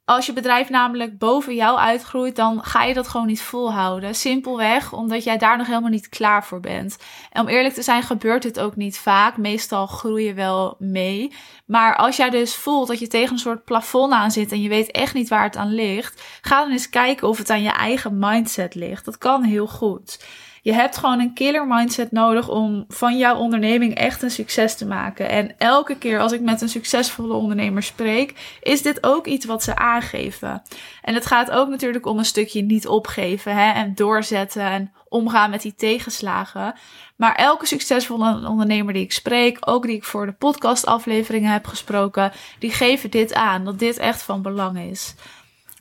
Als 0.06 0.26
je 0.26 0.32
bedrijf 0.32 0.68
namelijk 0.68 1.18
boven 1.18 1.54
jou 1.54 1.78
uitgroeit, 1.78 2.36
dan 2.36 2.64
ga 2.64 2.84
je 2.84 2.94
dat 2.94 3.08
gewoon 3.08 3.26
niet 3.26 3.42
volhouden. 3.42 4.14
Simpelweg 4.14 4.92
omdat 4.92 5.24
jij 5.24 5.38
daar 5.38 5.56
nog 5.56 5.66
helemaal 5.66 5.90
niet 5.90 6.08
klaar 6.08 6.44
voor 6.44 6.60
bent. 6.60 6.96
En 7.30 7.42
om 7.42 7.48
eerlijk 7.48 7.74
te 7.74 7.82
zijn, 7.82 8.02
gebeurt 8.02 8.42
dit 8.42 8.60
ook 8.60 8.76
niet 8.76 8.98
vaak. 8.98 9.36
Meestal 9.36 9.86
groei 9.86 10.24
je 10.24 10.34
wel 10.34 10.76
mee. 10.78 11.32
Maar 11.66 11.96
als 11.96 12.16
jij 12.16 12.30
dus 12.30 12.54
voelt 12.54 12.88
dat 12.88 12.98
je 12.98 13.06
tegen 13.06 13.32
een 13.32 13.38
soort 13.38 13.64
plafond 13.64 14.12
aan 14.12 14.30
zit 14.30 14.52
en 14.52 14.62
je 14.62 14.68
weet 14.68 14.90
echt 14.90 15.14
niet 15.14 15.28
waar 15.28 15.44
het 15.44 15.56
aan 15.56 15.74
ligt, 15.74 16.22
ga 16.40 16.60
dan 16.60 16.70
eens 16.70 16.88
kijken 16.88 17.28
of 17.28 17.38
het 17.38 17.50
aan 17.50 17.62
je 17.62 17.72
eigen 17.72 18.18
mindset 18.18 18.74
ligt. 18.74 19.04
Dat 19.04 19.18
kan 19.18 19.42
heel 19.42 19.66
goed. 19.66 20.18
Je 20.64 20.72
hebt 20.72 20.96
gewoon 20.96 21.20
een 21.20 21.32
killer 21.32 21.66
mindset 21.66 22.12
nodig 22.12 22.48
om 22.48 22.84
van 22.88 23.18
jouw 23.18 23.36
onderneming 23.36 23.94
echt 23.94 24.22
een 24.22 24.30
succes 24.30 24.76
te 24.76 24.86
maken. 24.86 25.28
En 25.28 25.58
elke 25.58 25.96
keer 25.98 26.20
als 26.20 26.32
ik 26.32 26.40
met 26.40 26.60
een 26.60 26.68
succesvolle 26.68 27.34
ondernemer 27.34 27.82
spreek, 27.82 28.58
is 28.62 28.82
dit 28.82 29.06
ook 29.06 29.26
iets 29.26 29.44
wat 29.44 29.62
ze 29.62 29.76
aangeven. 29.76 30.62
En 31.02 31.14
het 31.14 31.26
gaat 31.26 31.50
ook 31.50 31.68
natuurlijk 31.68 32.06
om 32.06 32.18
een 32.18 32.24
stukje 32.24 32.62
niet 32.62 32.86
opgeven 32.86 33.56
hè, 33.56 33.72
en 33.72 33.94
doorzetten 33.94 34.62
en 34.62 34.92
omgaan 35.08 35.50
met 35.50 35.62
die 35.62 35.74
tegenslagen. 35.74 36.74
Maar 37.16 37.34
elke 37.34 37.66
succesvolle 37.66 38.48
ondernemer 38.48 38.92
die 38.92 39.04
ik 39.04 39.12
spreek, 39.12 39.58
ook 39.60 39.86
die 39.86 39.96
ik 39.96 40.04
voor 40.04 40.26
de 40.26 40.32
podcastafleveringen 40.32 41.52
heb 41.52 41.66
gesproken, 41.66 42.32
die 42.58 42.72
geven 42.72 43.10
dit 43.10 43.34
aan, 43.34 43.64
dat 43.64 43.78
dit 43.78 43.98
echt 43.98 44.22
van 44.22 44.42
belang 44.42 44.78
is. 44.78 45.14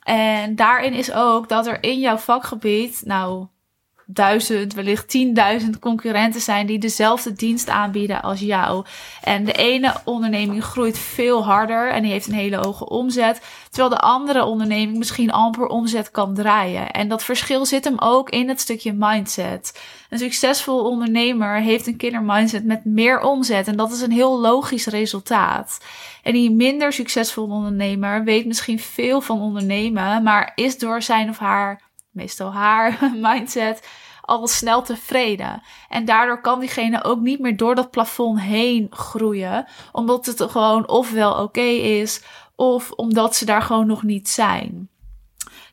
En 0.02 0.56
daarin 0.56 0.92
is 0.92 1.12
ook 1.12 1.48
dat 1.48 1.66
er 1.66 1.82
in 1.82 1.98
jouw 1.98 2.16
vakgebied, 2.16 3.02
nou 3.04 3.46
duizend, 4.06 4.74
wellicht 4.74 5.08
tienduizend 5.08 5.78
concurrenten 5.78 6.40
zijn 6.40 6.66
die 6.66 6.78
dezelfde 6.78 7.32
dienst 7.32 7.68
aanbieden 7.68 8.22
als 8.22 8.40
jou. 8.40 8.84
En 9.22 9.44
de 9.44 9.52
ene 9.52 9.94
onderneming 10.04 10.64
groeit 10.64 10.98
veel 10.98 11.44
harder 11.44 11.90
en 11.90 12.02
die 12.02 12.12
heeft 12.12 12.26
een 12.26 12.34
hele 12.34 12.56
hoge 12.56 12.88
omzet, 12.88 13.40
terwijl 13.70 13.88
de 13.88 14.00
andere 14.00 14.44
onderneming 14.44 14.98
misschien 14.98 15.32
amper 15.32 15.66
omzet 15.66 16.10
kan 16.10 16.34
draaien. 16.34 16.90
En 16.90 17.08
dat 17.08 17.24
verschil 17.24 17.66
zit 17.66 17.84
hem 17.84 17.98
ook 17.98 18.30
in 18.30 18.48
het 18.48 18.60
stukje 18.60 18.92
mindset. 18.92 19.80
Een 20.10 20.18
succesvol 20.18 20.84
ondernemer 20.90 21.60
heeft 21.60 21.86
een 21.86 21.96
killer 21.96 22.22
mindset 22.22 22.64
met 22.64 22.84
meer 22.84 23.20
omzet 23.20 23.68
en 23.68 23.76
dat 23.76 23.92
is 23.92 24.00
een 24.00 24.12
heel 24.12 24.40
logisch 24.40 24.86
resultaat. 24.86 25.78
En 26.22 26.32
die 26.32 26.50
minder 26.50 26.92
succesvolle 26.92 27.54
ondernemer 27.54 28.24
weet 28.24 28.46
misschien 28.46 28.80
veel 28.80 29.20
van 29.20 29.40
ondernemen, 29.40 30.22
maar 30.22 30.52
is 30.54 30.78
door 30.78 31.02
zijn 31.02 31.28
of 31.28 31.38
haar 31.38 31.80
meestal 32.14 32.52
haar 32.52 32.98
mindset, 33.26 33.88
al 34.20 34.46
snel 34.46 34.82
tevreden. 34.82 35.62
En 35.88 36.04
daardoor 36.04 36.40
kan 36.40 36.60
diegene 36.60 37.04
ook 37.04 37.20
niet 37.20 37.40
meer 37.40 37.56
door 37.56 37.74
dat 37.74 37.90
plafond 37.90 38.40
heen 38.40 38.86
groeien, 38.90 39.66
omdat 39.92 40.26
het 40.26 40.42
gewoon 40.42 40.88
ofwel 40.88 41.42
oké 41.42 41.60
is, 41.60 42.22
of 42.56 42.90
omdat 42.90 43.36
ze 43.36 43.44
daar 43.44 43.62
gewoon 43.62 43.86
nog 43.86 44.02
niet 44.02 44.28
zijn. 44.28 44.88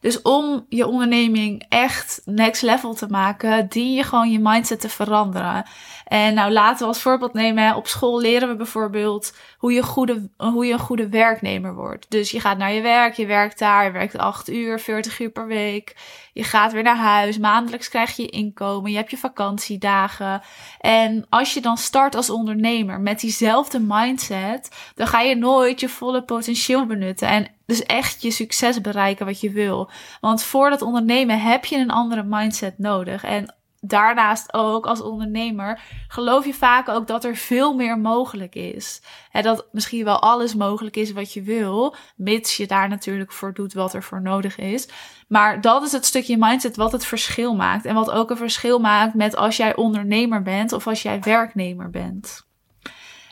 Dus 0.02 0.22
om 0.22 0.66
je 0.70 0.88
onderneming 0.88 1.66
echt 1.70 2.22
next 2.26 2.62
level 2.62 2.94
te 2.94 3.08
maken, 3.08 3.68
dien 3.70 3.94
je 3.94 4.04
gewoon 4.04 4.32
je 4.32 4.40
mindset 4.40 4.80
te 4.80 4.90
veranderen. 4.90 5.66
En 6.06 6.34
nou 6.34 6.52
laten 6.52 6.80
we 6.80 6.86
als 6.86 7.02
voorbeeld 7.02 7.34
nemen, 7.34 7.76
op 7.76 7.88
school 7.88 8.20
leren 8.20 8.50
we 8.50 8.56
bijvoorbeeld 8.56 9.34
hoe 9.62 9.74
je, 9.74 9.84
goede, 9.84 10.30
hoe 10.38 10.66
je 10.66 10.74
een 10.74 10.80
goede 10.80 11.10
werknemer 11.10 11.76
wordt. 11.76 12.06
Dus 12.10 12.32
je 12.32 12.40
gaat 12.40 12.58
naar 12.58 12.74
je 12.74 12.82
werk, 12.82 13.14
je 13.14 13.26
werkt 13.26 13.60
daar, 13.60 13.86
je 13.86 13.92
werkt 13.92 14.18
8 14.18 14.50
uur, 14.50 14.80
40 14.80 15.20
uur 15.20 15.30
per 15.30 15.48
week. 15.48 15.96
Je 16.34 16.44
gaat 16.44 16.72
weer 16.72 16.84
naar 16.84 16.98
huis, 16.98 17.38
maandelijks 17.38 17.90
krijg 17.90 18.16
je 18.16 18.26
inkomen, 18.26 18.92
je 18.92 18.98
hebt 18.98 19.12
je 19.12 19.18
vakantiedagen. 19.18 20.42
En 20.80 21.26
als 21.30 21.54
je 21.54 21.62
dan 21.62 21.78
start 21.78 22.16
als 22.16 22.30
ondernemer 22.30 23.00
met 23.00 23.20
diezelfde 23.20 23.80
mindset, 23.80 24.92
dan 24.96 25.08
ga 25.08 25.22
je 25.22 25.36
nooit 25.36 25.80
je 25.80 25.90
volle 25.90 26.24
potentieel 26.24 26.86
benutten. 26.86 27.28
En 27.28 27.48
dus 27.66 27.84
echt 27.84 28.22
je 28.22 28.32
succes 28.32 28.82
bereiken 28.82 29.26
wat 29.26 29.40
je 29.42 29.52
wil. 29.52 29.90
Want 30.22 30.44
voor 30.44 30.70
dat 30.70 30.82
ondernemen 30.82 31.42
heb 31.42 31.66
je 31.66 31.78
een 31.78 31.92
andere 31.92 32.24
mindset 32.24 32.78
nodig. 32.78 33.24
En 33.24 33.56
daarnaast 33.82 34.54
ook 34.54 34.86
als 34.86 35.02
ondernemer 35.02 35.82
geloof 36.08 36.46
je 36.46 36.54
vaak 36.54 36.90
ook 36.90 37.08
dat 37.08 37.24
er 37.24 37.36
veel 37.36 37.76
meer 37.76 37.98
mogelijk 37.98 38.56
is. 38.56 39.02
En 39.32 39.44
dat 39.44 39.68
misschien 39.72 40.04
wel 40.04 40.22
alles 40.22 40.56
mogelijk 40.56 40.96
is 40.96 41.12
wat 41.12 41.34
je 41.34 41.42
wil, 41.42 41.96
mits 42.16 42.58
je 42.58 42.68
daar 42.68 42.90
natuurlijk 42.90 43.32
voor 43.32 43.54
doet 43.54 43.74
wat 43.74 43.94
er 43.94 44.04
voor 44.04 44.22
nodig 44.22 44.58
is. 44.58 44.88
Maar 45.28 45.62
dat 45.62 45.84
is 45.84 45.92
het 45.92 46.06
stukje 46.06 46.38
mindset 46.38 46.76
wat 46.76 46.92
het 46.92 47.06
verschil 47.06 47.56
maakt. 47.56 47.86
En 47.86 47.96
wat 47.96 48.12
ook 48.12 48.30
een 48.30 48.38
verschil 48.38 48.80
maakt 48.80 49.14
met 49.14 49.36
als 49.36 49.58
jij 49.58 49.76
ondernemer 49.76 50.42
bent 50.42 50.72
of 50.72 50.88
als 50.88 51.02
jij 51.02 51.20
werknemer 51.20 51.90
bent. 51.90 52.50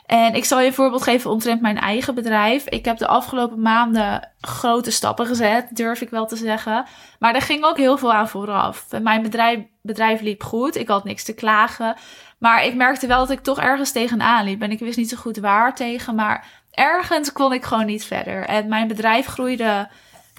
En 0.06 0.34
ik 0.34 0.44
zal 0.44 0.60
je 0.60 0.66
een 0.66 0.74
voorbeeld 0.74 1.02
geven 1.02 1.30
omtrent 1.30 1.60
mijn 1.60 1.78
eigen 1.78 2.14
bedrijf. 2.14 2.68
Ik 2.68 2.84
heb 2.84 2.96
de 2.96 3.06
afgelopen 3.06 3.62
maanden 3.62 4.28
grote 4.40 4.90
stappen 4.90 5.26
gezet, 5.26 5.76
durf 5.76 6.00
ik 6.00 6.10
wel 6.10 6.26
te 6.26 6.36
zeggen. 6.36 6.86
Maar 7.18 7.34
er 7.34 7.42
ging 7.42 7.64
ook 7.64 7.76
heel 7.76 7.98
veel 7.98 8.12
aan 8.12 8.28
vooraf. 8.28 8.86
Mijn 9.02 9.22
bedrijf, 9.22 9.60
bedrijf 9.82 10.20
liep 10.20 10.42
goed, 10.42 10.76
ik 10.76 10.88
had 10.88 11.04
niks 11.04 11.24
te 11.24 11.34
klagen. 11.34 11.96
Maar 12.38 12.64
ik 12.64 12.74
merkte 12.74 13.06
wel 13.06 13.18
dat 13.18 13.30
ik 13.30 13.42
toch 13.42 13.58
ergens 13.58 13.92
tegenaan 13.92 14.44
liep. 14.44 14.62
En 14.62 14.70
ik 14.70 14.78
wist 14.78 14.96
niet 14.96 15.08
zo 15.08 15.16
goed 15.16 15.36
waar 15.36 15.74
tegen, 15.74 16.14
maar 16.14 16.46
ergens 16.70 17.32
kon 17.32 17.52
ik 17.52 17.64
gewoon 17.64 17.86
niet 17.86 18.04
verder. 18.04 18.44
En 18.44 18.68
mijn 18.68 18.88
bedrijf 18.88 19.26
groeide, 19.26 19.88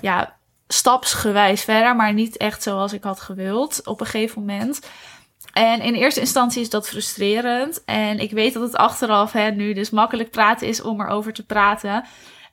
ja, 0.01 0.35
stapsgewijs 0.67 1.63
verder, 1.63 1.95
maar 1.95 2.13
niet 2.13 2.37
echt 2.37 2.63
zoals 2.63 2.93
ik 2.93 3.03
had 3.03 3.19
gewild 3.19 3.87
op 3.87 3.99
een 3.99 4.05
gegeven 4.05 4.39
moment. 4.39 4.79
En 5.53 5.81
in 5.81 5.93
eerste 5.93 6.19
instantie 6.19 6.61
is 6.61 6.69
dat 6.69 6.89
frustrerend. 6.89 7.83
En 7.85 8.19
ik 8.19 8.31
weet 8.31 8.53
dat 8.53 8.63
het 8.63 8.75
achteraf 8.75 9.31
hè, 9.31 9.51
nu 9.51 9.73
dus 9.73 9.89
makkelijk 9.89 10.31
praten 10.31 10.67
is 10.67 10.81
om 10.81 11.01
erover 11.01 11.33
te 11.33 11.45
praten. 11.45 12.05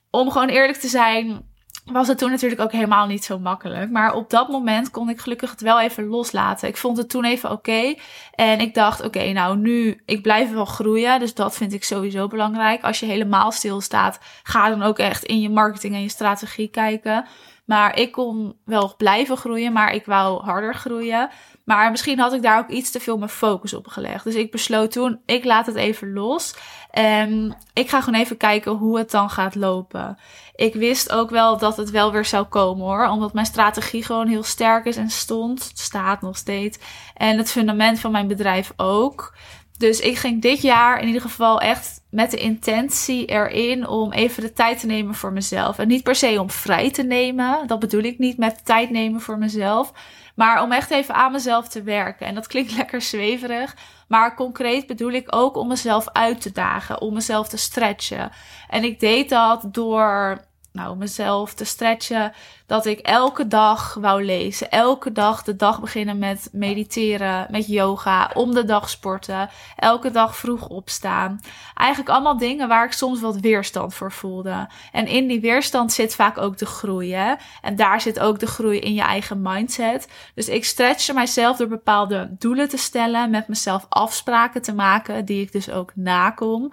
Om 0.09 0.31
gewoon 0.31 0.49
eerlijk 0.49 0.77
te 0.77 0.87
zijn, 0.87 1.48
was 1.91 2.07
het 2.07 2.17
toen 2.17 2.29
natuurlijk 2.29 2.61
ook 2.61 2.71
helemaal 2.71 3.07
niet 3.07 3.23
zo 3.23 3.39
makkelijk. 3.39 3.91
Maar 3.91 4.13
op 4.13 4.29
dat 4.29 4.49
moment 4.49 4.91
kon 4.91 5.09
ik 5.09 5.19
gelukkig 5.19 5.51
het 5.51 5.61
wel 5.61 5.81
even 5.81 6.07
loslaten. 6.07 6.67
Ik 6.67 6.77
vond 6.77 6.97
het 6.97 7.09
toen 7.09 7.25
even 7.25 7.51
oké. 7.51 7.95
En 8.35 8.59
ik 8.59 8.73
dacht, 8.73 9.03
oké, 9.03 9.31
nou 9.31 9.57
nu, 9.57 10.01
ik 10.05 10.21
blijf 10.21 10.51
wel 10.51 10.65
groeien. 10.65 11.19
Dus 11.19 11.33
dat 11.33 11.55
vind 11.55 11.73
ik 11.73 11.83
sowieso 11.83 12.27
belangrijk. 12.27 12.83
Als 12.83 12.99
je 12.99 13.05
helemaal 13.05 13.51
stilstaat, 13.51 14.19
ga 14.43 14.69
dan 14.69 14.83
ook 14.83 14.99
echt 14.99 15.23
in 15.23 15.41
je 15.41 15.49
marketing 15.49 15.93
en 15.93 16.01
je 16.01 16.09
strategie 16.09 16.67
kijken. 16.67 17.25
Maar 17.69 17.99
ik 17.99 18.11
kon 18.11 18.55
wel 18.65 18.93
blijven 18.97 19.37
groeien, 19.37 19.73
maar 19.73 19.93
ik 19.93 20.05
wou 20.05 20.43
harder 20.43 20.75
groeien. 20.75 21.29
Maar 21.63 21.91
misschien 21.91 22.19
had 22.19 22.33
ik 22.33 22.41
daar 22.41 22.59
ook 22.59 22.69
iets 22.69 22.91
te 22.91 22.99
veel 22.99 23.17
mijn 23.17 23.29
focus 23.29 23.73
op 23.73 23.87
gelegd. 23.87 24.23
Dus 24.23 24.35
ik 24.35 24.51
besloot 24.51 24.91
toen, 24.91 25.19
ik 25.25 25.43
laat 25.43 25.65
het 25.65 25.75
even 25.75 26.13
los. 26.13 26.55
En 26.91 27.57
ik 27.73 27.89
ga 27.89 28.01
gewoon 28.01 28.19
even 28.19 28.37
kijken 28.37 28.71
hoe 28.71 28.97
het 28.97 29.11
dan 29.11 29.29
gaat 29.29 29.55
lopen. 29.55 30.17
Ik 30.55 30.73
wist 30.73 31.11
ook 31.11 31.29
wel 31.29 31.57
dat 31.57 31.77
het 31.77 31.89
wel 31.89 32.11
weer 32.11 32.25
zou 32.25 32.45
komen 32.45 32.85
hoor. 32.85 33.07
Omdat 33.07 33.33
mijn 33.33 33.45
strategie 33.45 34.03
gewoon 34.03 34.27
heel 34.27 34.43
sterk 34.43 34.85
is 34.85 34.97
en 34.97 35.09
stond. 35.09 35.71
Staat 35.73 36.21
nog 36.21 36.37
steeds. 36.37 36.79
En 37.15 37.37
het 37.37 37.51
fundament 37.51 37.99
van 37.99 38.11
mijn 38.11 38.27
bedrijf 38.27 38.73
ook. 38.75 39.33
Dus 39.79 39.99
ik 39.99 40.17
ging 40.17 40.41
dit 40.41 40.61
jaar 40.61 41.01
in 41.01 41.07
ieder 41.07 41.21
geval 41.21 41.61
echt 41.61 42.01
met 42.09 42.31
de 42.31 42.37
intentie 42.37 43.25
erin 43.25 43.87
om 43.87 44.11
even 44.11 44.43
de 44.43 44.53
tijd 44.53 44.79
te 44.79 44.85
nemen 44.85 45.15
voor 45.15 45.31
mezelf. 45.31 45.77
En 45.77 45.87
niet 45.87 46.03
per 46.03 46.15
se 46.15 46.41
om 46.41 46.49
vrij 46.49 46.91
te 46.91 47.03
nemen. 47.03 47.67
Dat 47.67 47.79
bedoel 47.79 48.01
ik 48.01 48.19
niet 48.19 48.37
met 48.37 48.65
tijd 48.65 48.89
nemen 48.89 49.21
voor 49.21 49.37
mezelf. 49.37 49.93
Maar 50.35 50.63
om 50.63 50.71
echt 50.71 50.91
even 50.91 51.15
aan 51.15 51.31
mezelf 51.31 51.67
te 51.67 51.83
werken. 51.83 52.25
En 52.25 52.35
dat 52.35 52.47
klinkt 52.47 52.75
lekker 52.77 53.01
zweverig. 53.01 53.75
Maar 54.07 54.35
concreet 54.35 54.87
bedoel 54.87 55.11
ik 55.11 55.35
ook 55.35 55.57
om 55.57 55.67
mezelf 55.67 56.09
uit 56.09 56.41
te 56.41 56.51
dagen. 56.51 57.01
Om 57.01 57.13
mezelf 57.13 57.47
te 57.47 57.57
stretchen. 57.57 58.31
En 58.69 58.83
ik 58.83 58.99
deed 58.99 59.29
dat 59.29 59.63
door 59.71 60.41
nou, 60.79 60.97
mezelf 60.97 61.53
te 61.53 61.65
stretchen. 61.65 62.33
Dat 62.65 62.85
ik 62.85 62.99
elke 62.99 63.47
dag 63.47 63.93
wou 63.93 64.23
lezen. 64.23 64.71
Elke 64.71 65.11
dag 65.11 65.43
de 65.43 65.55
dag 65.55 65.81
beginnen 65.81 66.17
met 66.17 66.49
mediteren, 66.51 67.47
met 67.49 67.67
yoga, 67.67 68.31
om 68.33 68.53
de 68.53 68.65
dag 68.65 68.89
sporten. 68.89 69.49
Elke 69.75 70.11
dag 70.11 70.35
vroeg 70.35 70.67
opstaan. 70.67 71.39
Eigenlijk 71.75 72.09
allemaal 72.09 72.37
dingen 72.37 72.67
waar 72.67 72.85
ik 72.85 72.91
soms 72.91 73.21
wat 73.21 73.39
weerstand 73.39 73.93
voor 73.93 74.11
voelde. 74.11 74.67
En 74.91 75.07
in 75.07 75.27
die 75.27 75.41
weerstand 75.41 75.93
zit 75.93 76.15
vaak 76.15 76.37
ook 76.37 76.57
de 76.57 76.65
groei. 76.65 77.13
Hè? 77.13 77.33
En 77.61 77.75
daar 77.75 78.01
zit 78.01 78.19
ook 78.19 78.39
de 78.39 78.47
groei 78.47 78.79
in 78.79 78.93
je 78.93 79.01
eigen 79.01 79.41
mindset. 79.41 80.07
Dus 80.35 80.49
ik 80.49 80.65
stretch 80.65 81.13
mijzelf 81.13 81.57
door 81.57 81.67
bepaalde 81.67 82.35
doelen 82.39 82.69
te 82.69 82.77
stellen. 82.77 83.29
Met 83.29 83.47
mezelf 83.47 83.85
afspraken 83.89 84.61
te 84.61 84.73
maken, 84.73 85.25
die 85.25 85.41
ik 85.41 85.51
dus 85.51 85.69
ook 85.69 85.91
nakom. 85.95 86.71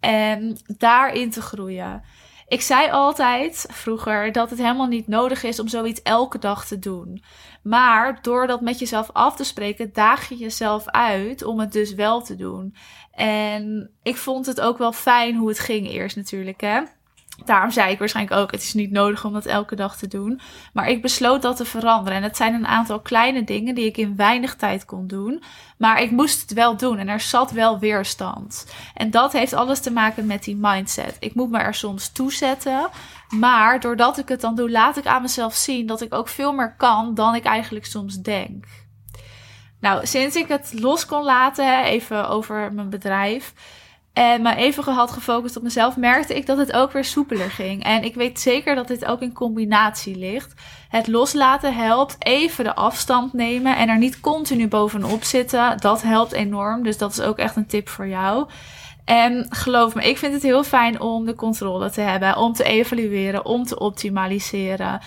En 0.00 0.58
daarin 0.66 1.30
te 1.30 1.42
groeien. 1.42 2.02
Ik 2.52 2.60
zei 2.60 2.90
altijd 2.90 3.66
vroeger 3.70 4.32
dat 4.32 4.50
het 4.50 4.58
helemaal 4.58 4.86
niet 4.86 5.08
nodig 5.08 5.42
is 5.42 5.60
om 5.60 5.68
zoiets 5.68 6.02
elke 6.02 6.38
dag 6.38 6.66
te 6.66 6.78
doen. 6.78 7.22
Maar 7.62 8.22
door 8.22 8.46
dat 8.46 8.60
met 8.60 8.78
jezelf 8.78 9.10
af 9.12 9.36
te 9.36 9.44
spreken, 9.44 9.92
daag 9.92 10.28
je 10.28 10.36
jezelf 10.36 10.86
uit 10.86 11.44
om 11.44 11.60
het 11.60 11.72
dus 11.72 11.94
wel 11.94 12.22
te 12.22 12.36
doen. 12.36 12.74
En 13.12 13.90
ik 14.02 14.16
vond 14.16 14.46
het 14.46 14.60
ook 14.60 14.78
wel 14.78 14.92
fijn 14.92 15.36
hoe 15.36 15.48
het 15.48 15.58
ging 15.58 15.88
eerst 15.88 16.16
natuurlijk, 16.16 16.60
hè. 16.60 16.80
Daarom 17.46 17.70
zei 17.70 17.92
ik 17.92 17.98
waarschijnlijk 17.98 18.40
ook, 18.40 18.50
het 18.50 18.62
is 18.62 18.74
niet 18.74 18.90
nodig 18.90 19.24
om 19.24 19.32
dat 19.32 19.46
elke 19.46 19.74
dag 19.74 19.96
te 19.96 20.08
doen. 20.08 20.40
Maar 20.72 20.88
ik 20.88 21.02
besloot 21.02 21.42
dat 21.42 21.56
te 21.56 21.64
veranderen. 21.64 22.18
En 22.18 22.24
het 22.24 22.36
zijn 22.36 22.54
een 22.54 22.66
aantal 22.66 23.00
kleine 23.00 23.44
dingen 23.44 23.74
die 23.74 23.86
ik 23.86 23.96
in 23.96 24.16
weinig 24.16 24.54
tijd 24.54 24.84
kon 24.84 25.06
doen. 25.06 25.42
Maar 25.78 26.02
ik 26.02 26.10
moest 26.10 26.40
het 26.40 26.52
wel 26.52 26.76
doen 26.76 26.98
en 26.98 27.08
er 27.08 27.20
zat 27.20 27.50
wel 27.50 27.78
weerstand. 27.78 28.66
En 28.94 29.10
dat 29.10 29.32
heeft 29.32 29.52
alles 29.52 29.80
te 29.80 29.92
maken 29.92 30.26
met 30.26 30.44
die 30.44 30.56
mindset. 30.56 31.16
Ik 31.18 31.34
moet 31.34 31.50
me 31.50 31.58
er 31.58 31.74
soms 31.74 32.12
toe 32.12 32.32
zetten. 32.32 32.88
Maar 33.28 33.80
doordat 33.80 34.18
ik 34.18 34.28
het 34.28 34.40
dan 34.40 34.54
doe, 34.54 34.70
laat 34.70 34.96
ik 34.96 35.06
aan 35.06 35.22
mezelf 35.22 35.54
zien 35.54 35.86
dat 35.86 36.00
ik 36.00 36.14
ook 36.14 36.28
veel 36.28 36.52
meer 36.52 36.74
kan 36.76 37.14
dan 37.14 37.34
ik 37.34 37.44
eigenlijk 37.44 37.86
soms 37.86 38.20
denk. 38.20 38.64
Nou, 39.80 40.06
sinds 40.06 40.36
ik 40.36 40.48
het 40.48 40.72
los 40.72 41.06
kon 41.06 41.24
laten, 41.24 41.84
even 41.84 42.28
over 42.28 42.72
mijn 42.72 42.90
bedrijf 42.90 43.52
en 44.12 44.42
me 44.42 44.54
even 44.54 44.92
had 44.92 45.10
gefocust 45.10 45.56
op 45.56 45.62
mezelf, 45.62 45.96
merkte 45.96 46.34
ik 46.34 46.46
dat 46.46 46.58
het 46.58 46.72
ook 46.72 46.92
weer 46.92 47.04
soepeler 47.04 47.50
ging. 47.50 47.84
En 47.84 48.04
ik 48.04 48.14
weet 48.14 48.40
zeker 48.40 48.74
dat 48.74 48.88
dit 48.88 49.04
ook 49.04 49.20
in 49.20 49.32
combinatie 49.32 50.16
ligt. 50.16 50.54
Het 50.88 51.06
loslaten 51.06 51.74
helpt, 51.74 52.16
even 52.18 52.64
de 52.64 52.74
afstand 52.74 53.32
nemen 53.32 53.76
en 53.76 53.88
er 53.88 53.98
niet 53.98 54.20
continu 54.20 54.68
bovenop 54.68 55.24
zitten. 55.24 55.78
Dat 55.78 56.02
helpt 56.02 56.32
enorm, 56.32 56.82
dus 56.82 56.98
dat 56.98 57.12
is 57.12 57.20
ook 57.20 57.38
echt 57.38 57.56
een 57.56 57.66
tip 57.66 57.88
voor 57.88 58.06
jou. 58.06 58.48
En 59.04 59.46
geloof 59.48 59.94
me, 59.94 60.08
ik 60.08 60.18
vind 60.18 60.32
het 60.32 60.42
heel 60.42 60.64
fijn 60.64 61.00
om 61.00 61.24
de 61.26 61.34
controle 61.34 61.90
te 61.90 62.00
hebben, 62.00 62.36
om 62.36 62.52
te 62.52 62.64
evalueren, 62.64 63.44
om 63.44 63.64
te 63.64 63.78
optimaliseren. 63.78 65.00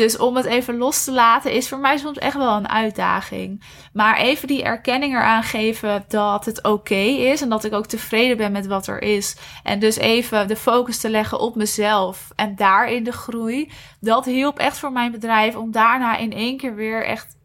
Dus 0.00 0.16
om 0.16 0.36
het 0.36 0.44
even 0.44 0.76
los 0.76 1.04
te 1.04 1.12
laten 1.12 1.52
is 1.52 1.68
voor 1.68 1.78
mij 1.78 1.96
soms 1.96 2.18
echt 2.18 2.36
wel 2.36 2.56
een 2.56 2.68
uitdaging. 2.68 3.62
Maar 3.92 4.16
even 4.16 4.48
die 4.48 4.62
erkenning 4.62 5.14
eraan 5.14 5.42
geven 5.42 6.04
dat 6.08 6.44
het 6.44 6.62
oké 6.62 6.94
is 6.94 7.42
en 7.42 7.48
dat 7.48 7.64
ik 7.64 7.72
ook 7.72 7.86
tevreden 7.86 8.36
ben 8.36 8.52
met 8.52 8.66
wat 8.66 8.86
er 8.86 9.02
is. 9.02 9.36
En 9.62 9.78
dus 9.78 9.96
even 9.96 10.48
de 10.48 10.56
focus 10.56 10.98
te 10.98 11.10
leggen 11.10 11.40
op 11.40 11.56
mezelf 11.56 12.30
en 12.36 12.56
daarin 12.56 13.04
de 13.04 13.12
groei. 13.12 13.72
Dat 14.00 14.24
hielp 14.24 14.58
echt 14.58 14.78
voor 14.78 14.92
mijn 14.92 15.10
bedrijf 15.10 15.56
om 15.56 15.70
daarna 15.70 16.16
in 16.16 16.32
één 16.32 16.56
keer 16.56 16.74
weer 16.74 17.04
echt 17.04 17.36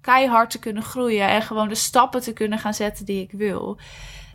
keihard 0.00 0.50
te 0.50 0.58
kunnen 0.58 0.82
groeien 0.82 1.28
en 1.28 1.42
gewoon 1.42 1.68
de 1.68 1.74
stappen 1.74 2.20
te 2.20 2.32
kunnen 2.32 2.58
gaan 2.58 2.74
zetten 2.74 3.04
die 3.04 3.22
ik 3.22 3.30
wil. 3.32 3.78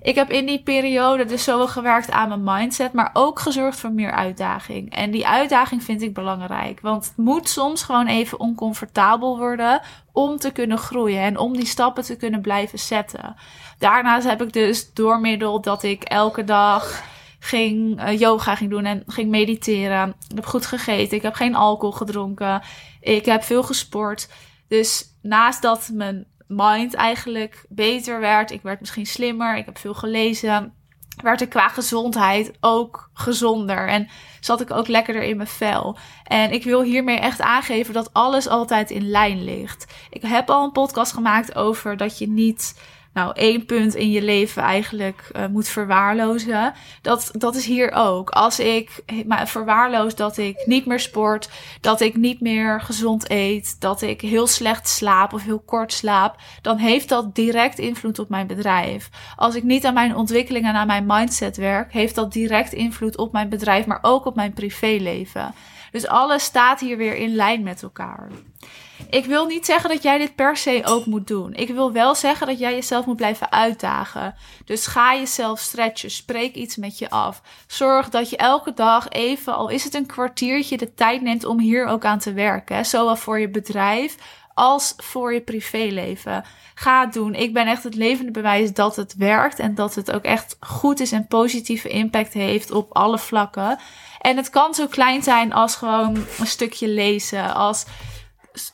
Ik 0.07 0.15
heb 0.15 0.31
in 0.31 0.45
die 0.45 0.63
periode 0.63 1.25
dus 1.25 1.43
zowel 1.43 1.67
gewerkt 1.67 2.11
aan 2.11 2.27
mijn 2.27 2.43
mindset, 2.43 2.93
maar 2.93 3.09
ook 3.13 3.39
gezorgd 3.39 3.79
voor 3.79 3.91
meer 3.91 4.11
uitdaging. 4.11 4.93
En 4.93 5.11
die 5.11 5.27
uitdaging 5.27 5.83
vind 5.83 6.01
ik 6.01 6.13
belangrijk, 6.13 6.79
want 6.81 7.05
het 7.05 7.17
moet 7.17 7.49
soms 7.49 7.83
gewoon 7.83 8.07
even 8.07 8.39
oncomfortabel 8.39 9.37
worden 9.37 9.81
om 10.11 10.37
te 10.37 10.51
kunnen 10.51 10.77
groeien 10.77 11.21
en 11.21 11.37
om 11.37 11.53
die 11.53 11.65
stappen 11.65 12.03
te 12.03 12.15
kunnen 12.15 12.41
blijven 12.41 12.79
zetten. 12.79 13.35
Daarnaast 13.79 14.27
heb 14.27 14.41
ik 14.41 14.53
dus 14.53 14.93
door 14.93 15.19
middel 15.19 15.61
dat 15.61 15.83
ik 15.83 16.03
elke 16.03 16.43
dag 16.43 17.03
ging 17.39 18.01
uh, 18.01 18.19
yoga 18.19 18.55
ging 18.55 18.69
doen 18.69 18.85
en 18.85 19.03
ging 19.05 19.29
mediteren. 19.29 20.15
Ik 20.29 20.35
heb 20.35 20.45
goed 20.45 20.65
gegeten, 20.65 21.17
ik 21.17 21.23
heb 21.23 21.33
geen 21.33 21.55
alcohol 21.55 21.95
gedronken, 21.95 22.61
ik 23.01 23.25
heb 23.25 23.43
veel 23.43 23.63
gesport. 23.63 24.29
Dus 24.67 25.05
naast 25.21 25.61
dat 25.61 25.89
mijn 25.93 26.27
mind 26.47 26.93
eigenlijk 26.93 27.65
beter 27.69 28.19
werd. 28.19 28.51
Ik 28.51 28.61
werd 28.61 28.79
misschien 28.79 29.05
slimmer. 29.05 29.57
Ik 29.57 29.65
heb 29.65 29.77
veel 29.77 29.93
gelezen. 29.93 30.73
Werd 31.23 31.41
ik 31.41 31.49
qua 31.49 31.67
gezondheid 31.67 32.51
ook 32.59 33.09
gezonder. 33.13 33.87
En 33.87 34.07
zat 34.39 34.61
ik 34.61 34.71
ook 34.71 34.87
lekkerder 34.87 35.23
in 35.23 35.37
mijn 35.37 35.49
vel. 35.49 35.97
En 36.23 36.51
ik 36.51 36.63
wil 36.63 36.81
hiermee 36.81 37.19
echt 37.19 37.41
aangeven 37.41 37.93
dat 37.93 38.13
alles 38.13 38.47
altijd 38.47 38.89
in 38.89 39.09
lijn 39.09 39.43
ligt. 39.43 39.93
Ik 40.09 40.21
heb 40.21 40.49
al 40.49 40.63
een 40.63 40.71
podcast 40.71 41.13
gemaakt 41.13 41.55
over 41.55 41.97
dat 41.97 42.17
je 42.17 42.27
niet 42.27 42.81
nou, 43.17 43.31
één 43.33 43.65
punt 43.65 43.95
in 43.95 44.11
je 44.11 44.21
leven 44.21 44.61
eigenlijk 44.61 45.29
uh, 45.35 45.45
moet 45.47 45.67
verwaarlozen. 45.67 46.73
Dat, 47.01 47.29
dat 47.33 47.55
is 47.55 47.65
hier 47.65 47.91
ook. 47.91 48.29
Als 48.29 48.59
ik 48.59 49.03
maar 49.27 49.47
verwaarloos 49.47 50.15
dat 50.15 50.37
ik 50.37 50.63
niet 50.65 50.85
meer 50.85 50.99
sport, 50.99 51.49
dat 51.81 52.01
ik 52.01 52.15
niet 52.15 52.41
meer 52.41 52.81
gezond 52.81 53.29
eet, 53.29 53.75
dat 53.79 54.01
ik 54.01 54.21
heel 54.21 54.47
slecht 54.47 54.87
slaap 54.87 55.33
of 55.33 55.43
heel 55.43 55.59
kort 55.65 55.93
slaap, 55.93 56.35
dan 56.61 56.77
heeft 56.77 57.09
dat 57.09 57.35
direct 57.35 57.79
invloed 57.79 58.19
op 58.19 58.29
mijn 58.29 58.47
bedrijf. 58.47 59.09
Als 59.35 59.55
ik 59.55 59.63
niet 59.63 59.85
aan 59.85 59.93
mijn 59.93 60.15
ontwikkeling 60.15 60.65
en 60.65 60.75
aan 60.75 60.87
mijn 60.87 61.05
mindset 61.05 61.57
werk, 61.57 61.93
heeft 61.93 62.15
dat 62.15 62.33
direct 62.33 62.73
invloed 62.73 63.17
op 63.17 63.31
mijn 63.31 63.49
bedrijf, 63.49 63.85
maar 63.85 63.99
ook 64.01 64.25
op 64.25 64.35
mijn 64.35 64.53
privéleven. 64.53 65.53
Dus 65.91 66.07
alles 66.07 66.43
staat 66.43 66.79
hier 66.79 66.97
weer 66.97 67.15
in 67.15 67.35
lijn 67.35 67.63
met 67.63 67.83
elkaar. 67.83 68.29
Ik 69.09 69.25
wil 69.25 69.45
niet 69.45 69.65
zeggen 69.65 69.89
dat 69.89 70.03
jij 70.03 70.17
dit 70.17 70.35
per 70.35 70.57
se 70.57 70.81
ook 70.85 71.05
moet 71.05 71.27
doen. 71.27 71.53
Ik 71.53 71.69
wil 71.69 71.91
wel 71.91 72.15
zeggen 72.15 72.47
dat 72.47 72.59
jij 72.59 72.73
jezelf 72.73 73.05
moet 73.05 73.15
blijven 73.15 73.51
uitdagen. 73.51 74.35
Dus 74.65 74.87
ga 74.87 75.15
jezelf 75.15 75.59
stretchen. 75.59 76.11
Spreek 76.11 76.55
iets 76.55 76.75
met 76.75 76.97
je 76.97 77.09
af. 77.09 77.41
Zorg 77.67 78.09
dat 78.09 78.29
je 78.29 78.37
elke 78.37 78.73
dag 78.73 79.09
even, 79.09 79.55
al 79.55 79.69
is 79.69 79.83
het 79.83 79.93
een 79.93 80.05
kwartiertje, 80.05 80.77
de 80.77 80.93
tijd 80.93 81.21
neemt 81.21 81.45
om 81.45 81.59
hier 81.59 81.85
ook 81.85 82.05
aan 82.05 82.19
te 82.19 82.33
werken. 82.33 82.85
Zowel 82.85 83.15
voor 83.15 83.39
je 83.39 83.49
bedrijf 83.49 84.15
als 84.53 84.93
voor 84.97 85.33
je 85.33 85.41
privéleven. 85.41 86.43
Ga 86.75 87.01
het 87.01 87.13
doen. 87.13 87.33
Ik 87.33 87.53
ben 87.53 87.67
echt 87.67 87.83
het 87.83 87.95
levende 87.95 88.31
bewijs 88.31 88.73
dat 88.73 88.95
het 88.95 89.15
werkt 89.15 89.59
en 89.59 89.75
dat 89.75 89.95
het 89.95 90.11
ook 90.11 90.23
echt 90.23 90.57
goed 90.59 90.99
is 90.99 91.11
en 91.11 91.27
positieve 91.27 91.89
impact 91.89 92.33
heeft 92.33 92.71
op 92.71 92.95
alle 92.95 93.19
vlakken. 93.19 93.79
En 94.21 94.37
het 94.37 94.49
kan 94.49 94.73
zo 94.73 94.87
klein 94.87 95.23
zijn 95.23 95.53
als 95.53 95.75
gewoon 95.75 96.25
een 96.39 96.47
stukje 96.47 96.87
lezen, 96.87 97.53
als 97.53 97.85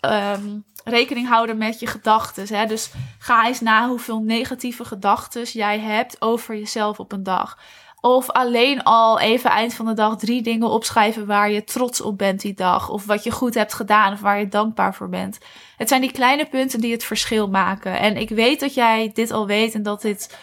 um, 0.01 0.63
rekening 0.83 1.27
houden 1.27 1.57
met 1.57 1.79
je 1.79 1.87
gedachten. 1.87 2.67
Dus 2.67 2.91
ga 3.19 3.47
eens 3.47 3.59
na 3.59 3.87
hoeveel 3.87 4.19
negatieve 4.19 4.85
gedachten 4.85 5.43
jij 5.43 5.79
hebt 5.79 6.21
over 6.21 6.55
jezelf 6.55 6.99
op 6.99 7.11
een 7.11 7.23
dag. 7.23 7.57
Of 8.01 8.29
alleen 8.29 8.83
al 8.83 9.19
even 9.19 9.49
eind 9.49 9.73
van 9.73 9.85
de 9.85 9.93
dag 9.93 10.17
drie 10.17 10.41
dingen 10.41 10.69
opschrijven 10.69 11.25
waar 11.25 11.51
je 11.51 11.63
trots 11.63 12.01
op 12.01 12.17
bent 12.17 12.41
die 12.41 12.53
dag. 12.53 12.89
Of 12.89 13.05
wat 13.05 13.23
je 13.23 13.31
goed 13.31 13.53
hebt 13.53 13.73
gedaan 13.73 14.13
of 14.13 14.19
waar 14.19 14.39
je 14.39 14.47
dankbaar 14.47 14.95
voor 14.95 15.09
bent. 15.09 15.37
Het 15.77 15.89
zijn 15.89 16.01
die 16.01 16.11
kleine 16.11 16.45
punten 16.45 16.79
die 16.79 16.91
het 16.91 17.03
verschil 17.03 17.49
maken. 17.49 17.99
En 17.99 18.17
ik 18.17 18.29
weet 18.29 18.59
dat 18.59 18.73
jij 18.73 19.11
dit 19.13 19.31
al 19.31 19.47
weet 19.47 19.73
en 19.73 19.83
dat, 19.83 20.01
dit, 20.01 20.37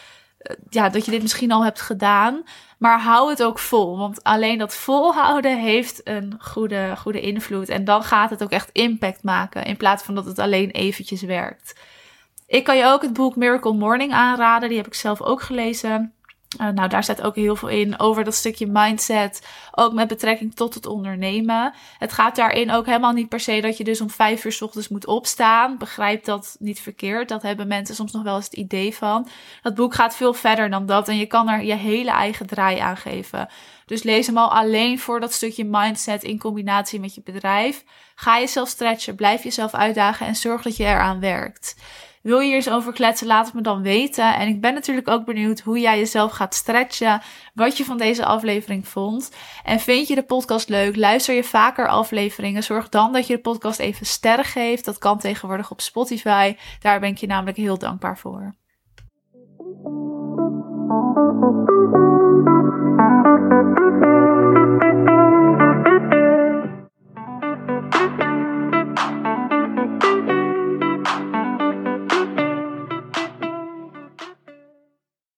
ja, 0.68 0.88
dat 0.88 1.04
je 1.04 1.10
dit 1.10 1.22
misschien 1.22 1.52
al 1.52 1.64
hebt 1.64 1.80
gedaan. 1.80 2.42
Maar 2.78 3.00
hou 3.00 3.30
het 3.30 3.42
ook 3.42 3.58
vol. 3.58 3.98
Want 3.98 4.22
alleen 4.22 4.58
dat 4.58 4.74
volhouden 4.74 5.58
heeft 5.58 6.00
een 6.04 6.36
goede, 6.38 6.94
goede 6.96 7.20
invloed. 7.20 7.68
En 7.68 7.84
dan 7.84 8.02
gaat 8.02 8.30
het 8.30 8.42
ook 8.42 8.50
echt 8.50 8.70
impact 8.72 9.22
maken. 9.22 9.64
In 9.64 9.76
plaats 9.76 10.02
van 10.02 10.14
dat 10.14 10.24
het 10.24 10.38
alleen 10.38 10.70
eventjes 10.70 11.22
werkt. 11.22 11.80
Ik 12.46 12.64
kan 12.64 12.76
je 12.76 12.86
ook 12.86 13.02
het 13.02 13.12
boek 13.12 13.36
Miracle 13.36 13.72
Morning 13.72 14.12
aanraden. 14.12 14.68
Die 14.68 14.78
heb 14.78 14.86
ik 14.86 14.94
zelf 14.94 15.22
ook 15.22 15.42
gelezen. 15.42 16.14
Uh, 16.58 16.68
nou, 16.68 16.88
daar 16.88 17.02
staat 17.02 17.22
ook 17.22 17.34
heel 17.34 17.56
veel 17.56 17.68
in 17.68 17.98
over 17.98 18.24
dat 18.24 18.34
stukje 18.34 18.66
mindset. 18.66 19.46
Ook 19.70 19.92
met 19.92 20.08
betrekking 20.08 20.54
tot 20.54 20.74
het 20.74 20.86
ondernemen. 20.86 21.74
Het 21.98 22.12
gaat 22.12 22.36
daarin 22.36 22.70
ook 22.70 22.86
helemaal 22.86 23.12
niet 23.12 23.28
per 23.28 23.40
se 23.40 23.60
dat 23.60 23.76
je 23.76 23.84
dus 23.84 24.00
om 24.00 24.10
vijf 24.10 24.44
uur 24.44 24.52
s 24.52 24.62
ochtends 24.62 24.88
moet 24.88 25.06
opstaan. 25.06 25.78
Begrijp 25.78 26.24
dat 26.24 26.56
niet 26.58 26.80
verkeerd. 26.80 27.28
Dat 27.28 27.42
hebben 27.42 27.68
mensen 27.68 27.94
soms 27.94 28.12
nog 28.12 28.22
wel 28.22 28.36
eens 28.36 28.44
het 28.44 28.54
idee 28.54 28.94
van. 28.94 29.28
Dat 29.62 29.74
boek 29.74 29.94
gaat 29.94 30.16
veel 30.16 30.34
verder 30.34 30.70
dan 30.70 30.86
dat. 30.86 31.08
En 31.08 31.16
je 31.16 31.26
kan 31.26 31.48
er 31.48 31.64
je 31.64 31.74
hele 31.74 32.10
eigen 32.10 32.46
draai 32.46 32.78
aan 32.78 32.96
geven. 32.96 33.48
Dus 33.86 34.02
lees 34.02 34.26
hem 34.26 34.38
al 34.38 34.50
alleen 34.50 34.98
voor 34.98 35.20
dat 35.20 35.32
stukje 35.32 35.64
mindset 35.64 36.22
in 36.22 36.38
combinatie 36.38 37.00
met 37.00 37.14
je 37.14 37.22
bedrijf. 37.24 37.84
Ga 38.14 38.38
jezelf 38.38 38.68
stretchen, 38.68 39.14
blijf 39.14 39.42
jezelf 39.42 39.74
uitdagen 39.74 40.26
en 40.26 40.36
zorg 40.36 40.62
dat 40.62 40.76
je 40.76 40.84
eraan 40.84 41.20
werkt. 41.20 41.76
Wil 42.22 42.38
je 42.38 42.46
hier 42.46 42.54
eens 42.54 42.70
over 42.70 42.92
kletsen? 42.92 43.26
Laat 43.26 43.46
het 43.46 43.54
me 43.54 43.60
dan 43.60 43.82
weten. 43.82 44.34
En 44.34 44.48
ik 44.48 44.60
ben 44.60 44.74
natuurlijk 44.74 45.08
ook 45.08 45.24
benieuwd 45.24 45.60
hoe 45.60 45.80
jij 45.80 45.98
jezelf 45.98 46.32
gaat 46.32 46.54
stretchen. 46.54 47.20
Wat 47.54 47.76
je 47.76 47.84
van 47.84 47.98
deze 47.98 48.24
aflevering 48.24 48.88
vond. 48.88 49.30
En 49.64 49.80
vind 49.80 50.08
je 50.08 50.14
de 50.14 50.22
podcast 50.22 50.68
leuk? 50.68 50.96
Luister 50.96 51.34
je 51.34 51.44
vaker 51.44 51.88
afleveringen? 51.88 52.62
Zorg 52.62 52.88
dan 52.88 53.12
dat 53.12 53.26
je 53.26 53.34
de 53.34 53.40
podcast 53.40 53.78
even 53.78 54.06
sterren 54.06 54.44
geeft. 54.44 54.84
Dat 54.84 54.98
kan 54.98 55.18
tegenwoordig 55.18 55.70
op 55.70 55.80
Spotify. 55.80 56.56
Daar 56.80 57.00
ben 57.00 57.10
ik 57.10 57.18
je 57.18 57.26
namelijk 57.26 57.56
heel 57.56 57.78
dankbaar 57.78 58.18
voor. 58.18 58.54